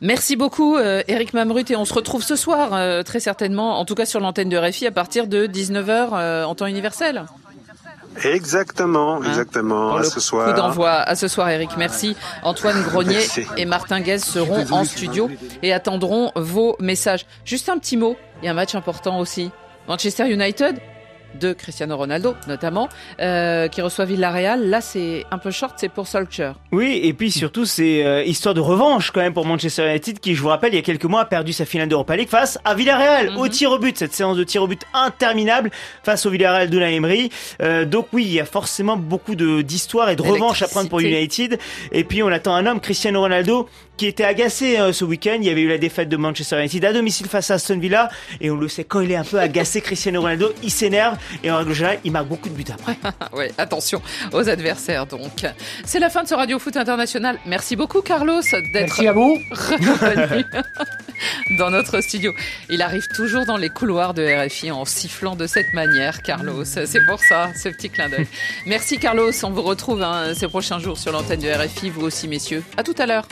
[0.00, 3.84] Merci beaucoup, euh, Eric Mamrut, et on se retrouve ce soir, euh, très certainement, en
[3.84, 7.24] tout cas sur l'antenne de RFI, à partir de 19h euh, en temps universel.
[8.22, 9.88] Exactement, exactement.
[9.88, 10.48] Pour à le ce soir.
[10.48, 11.70] coup d'envoi à ce soir, Eric.
[11.76, 12.16] Merci.
[12.44, 13.44] Antoine Grenier Merci.
[13.56, 15.28] et Martin Guez seront en studio
[15.62, 17.26] et attendront vos messages.
[17.44, 18.16] Juste un petit mot.
[18.40, 19.50] Il y a un match important aussi.
[19.88, 20.78] Manchester United
[21.38, 22.88] de Cristiano Ronaldo notamment,
[23.20, 24.68] euh, qui reçoit Villarreal.
[24.68, 26.54] Là, c'est un peu short, c'est pour Solskjaer.
[26.72, 30.34] Oui, et puis surtout, c'est euh, histoire de revanche quand même pour Manchester United qui,
[30.34, 32.58] je vous rappelle, il y a quelques mois a perdu sa finale d'Europa League face
[32.64, 33.96] à Villarreal au tir au but.
[33.96, 35.70] Cette séance de tir au but interminable
[36.02, 37.30] face au Villarreal de Emery.
[37.62, 40.88] Euh, donc oui, il y a forcément beaucoup de d'histoire et de revanche à prendre
[40.88, 41.58] pour United.
[41.92, 45.36] Et puis on attend un homme, Cristiano Ronaldo, qui était agacé euh, ce week-end.
[45.38, 48.08] Il y avait eu la défaite de Manchester United à domicile face à Aston Villa.
[48.40, 51.16] Et on le sait, quand il est un peu agacé, Cristiano Ronaldo, il s'énerve.
[51.42, 52.96] Et en règle générale, il marque beaucoup de buts après.
[53.36, 54.02] ouais, attention
[54.32, 55.46] aux adversaires donc.
[55.84, 57.38] C'est la fin de ce Radio Foot International.
[57.46, 58.40] Merci beaucoup Carlos
[58.72, 59.38] d'être Merci à vous.
[59.50, 60.44] revenu
[61.58, 62.32] dans notre studio.
[62.70, 66.64] Il arrive toujours dans les couloirs de RFI en sifflant de cette manière, Carlos.
[66.64, 68.26] C'est pour ça, ce petit clin d'œil.
[68.66, 72.28] Merci Carlos, on vous retrouve hein, ces prochains jours sur l'antenne de RFI, vous aussi
[72.28, 72.62] messieurs.
[72.76, 73.26] À tout à l'heure.